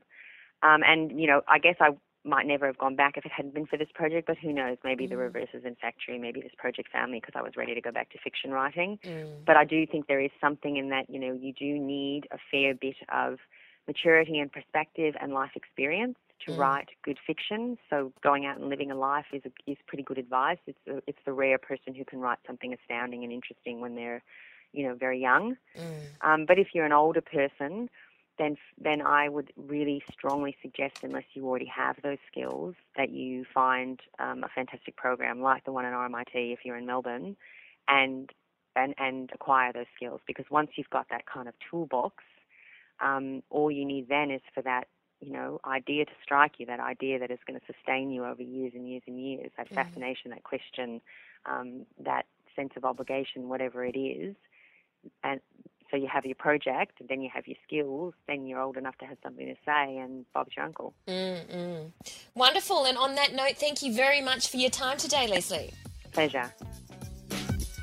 Um, 0.62 0.82
and 0.86 1.18
you 1.20 1.26
know, 1.26 1.40
I 1.48 1.58
guess 1.58 1.76
I 1.80 1.96
might 2.24 2.46
never 2.46 2.66
have 2.66 2.78
gone 2.78 2.94
back 2.94 3.16
if 3.16 3.26
it 3.26 3.32
hadn't 3.32 3.54
been 3.54 3.66
for 3.66 3.76
this 3.76 3.88
project, 3.92 4.28
but 4.28 4.38
who 4.38 4.52
knows? 4.52 4.76
Maybe 4.84 5.06
mm. 5.06 5.10
the 5.10 5.16
reverse 5.16 5.48
is 5.54 5.64
in 5.64 5.74
fact 5.74 6.00
true. 6.04 6.20
Maybe 6.20 6.40
this 6.40 6.52
project 6.56 6.90
found 6.92 7.10
me 7.10 7.20
because 7.20 7.34
I 7.36 7.42
was 7.42 7.54
ready 7.56 7.74
to 7.74 7.80
go 7.80 7.90
back 7.90 8.10
to 8.10 8.18
fiction 8.22 8.52
writing. 8.52 8.98
Mm. 9.04 9.44
But 9.44 9.56
I 9.56 9.64
do 9.64 9.84
think 9.86 10.06
there 10.06 10.20
is 10.20 10.30
something 10.40 10.76
in 10.76 10.90
that, 10.90 11.10
you 11.10 11.18
know, 11.18 11.32
you 11.32 11.52
do 11.52 11.78
need 11.78 12.28
a 12.30 12.38
fair 12.50 12.74
bit 12.74 12.96
of 13.12 13.38
maturity 13.88 14.38
and 14.38 14.52
perspective 14.52 15.16
and 15.20 15.32
life 15.32 15.50
experience 15.56 16.16
to 16.46 16.52
mm. 16.52 16.58
write 16.58 16.90
good 17.02 17.18
fiction. 17.26 17.76
So 17.90 18.12
going 18.22 18.46
out 18.46 18.58
and 18.58 18.68
living 18.68 18.92
a 18.92 18.96
life 18.96 19.26
is 19.32 19.42
a, 19.44 19.70
is 19.70 19.78
pretty 19.88 20.04
good 20.04 20.18
advice. 20.18 20.58
It's 20.68 20.78
a, 20.88 21.02
it's 21.08 21.18
the 21.24 21.32
rare 21.32 21.58
person 21.58 21.92
who 21.92 22.04
can 22.04 22.20
write 22.20 22.38
something 22.46 22.72
astounding 22.72 23.24
and 23.24 23.32
interesting 23.32 23.80
when 23.80 23.96
they're, 23.96 24.22
you 24.72 24.88
know, 24.88 24.94
very 24.94 25.20
young. 25.20 25.56
Mm. 25.78 26.00
Um, 26.22 26.46
but 26.46 26.58
if 26.58 26.68
you're 26.74 26.86
an 26.86 26.92
older 26.92 27.20
person, 27.20 27.88
then 28.38 28.56
then 28.80 29.02
I 29.02 29.28
would 29.28 29.52
really 29.56 30.02
strongly 30.12 30.56
suggest, 30.62 30.98
unless 31.02 31.24
you 31.34 31.46
already 31.46 31.66
have 31.66 31.96
those 32.02 32.18
skills, 32.30 32.74
that 32.96 33.10
you 33.10 33.44
find 33.52 34.00
um, 34.18 34.44
a 34.44 34.48
fantastic 34.48 34.96
program 34.96 35.40
like 35.40 35.64
the 35.64 35.72
one 35.72 35.84
at 35.84 35.92
RMIT 35.92 36.52
if 36.52 36.60
you're 36.64 36.76
in 36.76 36.86
Melbourne, 36.86 37.36
and 37.88 38.30
and 38.74 38.94
and 38.98 39.30
acquire 39.32 39.72
those 39.72 39.86
skills. 39.96 40.20
Because 40.26 40.46
once 40.50 40.70
you've 40.76 40.90
got 40.90 41.08
that 41.10 41.26
kind 41.26 41.48
of 41.48 41.54
toolbox, 41.70 42.24
um, 43.00 43.42
all 43.50 43.70
you 43.70 43.84
need 43.84 44.08
then 44.08 44.30
is 44.30 44.42
for 44.54 44.62
that 44.62 44.88
you 45.20 45.32
know 45.32 45.60
idea 45.66 46.06
to 46.06 46.12
strike 46.22 46.54
you, 46.58 46.66
that 46.66 46.80
idea 46.80 47.18
that 47.18 47.30
is 47.30 47.38
going 47.46 47.58
to 47.58 47.66
sustain 47.66 48.10
you 48.10 48.24
over 48.24 48.42
years 48.42 48.72
and 48.74 48.88
years 48.88 49.02
and 49.06 49.20
years, 49.20 49.50
that 49.56 49.70
mm. 49.70 49.74
fascination, 49.74 50.30
that 50.30 50.42
question, 50.42 51.00
um, 51.44 51.84
that 52.00 52.26
sense 52.56 52.72
of 52.76 52.84
obligation, 52.84 53.48
whatever 53.48 53.84
it 53.84 53.96
is, 53.96 54.34
and 55.22 55.40
so 55.90 55.96
you 55.98 56.08
have 56.08 56.24
your 56.24 56.34
project, 56.34 57.00
and 57.00 57.08
then 57.08 57.20
you 57.20 57.28
have 57.32 57.46
your 57.46 57.56
skills, 57.66 58.14
then 58.26 58.46
you're 58.46 58.60
old 58.60 58.78
enough 58.78 58.96
to 58.98 59.04
have 59.04 59.18
something 59.22 59.46
to 59.46 59.56
say, 59.66 59.98
and 59.98 60.24
Bob's 60.32 60.56
your 60.56 60.64
uncle. 60.64 60.94
Mm-mm. 61.06 61.92
Wonderful. 62.34 62.86
And 62.86 62.96
on 62.96 63.14
that 63.16 63.34
note, 63.34 63.56
thank 63.56 63.82
you 63.82 63.94
very 63.94 64.22
much 64.22 64.48
for 64.48 64.56
your 64.56 64.70
time 64.70 64.96
today, 64.96 65.26
Leslie. 65.26 65.72
Pleasure. 66.12 66.50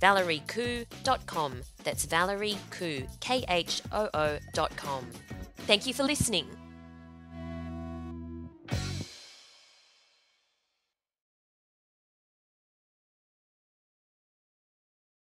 www.valeriekhoo.com. 0.00 1.62
That's 1.84 2.04
Valerie 2.06 2.58
Khoo, 2.70 3.06
K 3.20 3.44
H 3.48 3.82
O 3.92 4.08
O.com. 4.14 5.06
Thank 5.66 5.86
you 5.86 5.94
for 5.94 6.02
listening. 6.04 6.46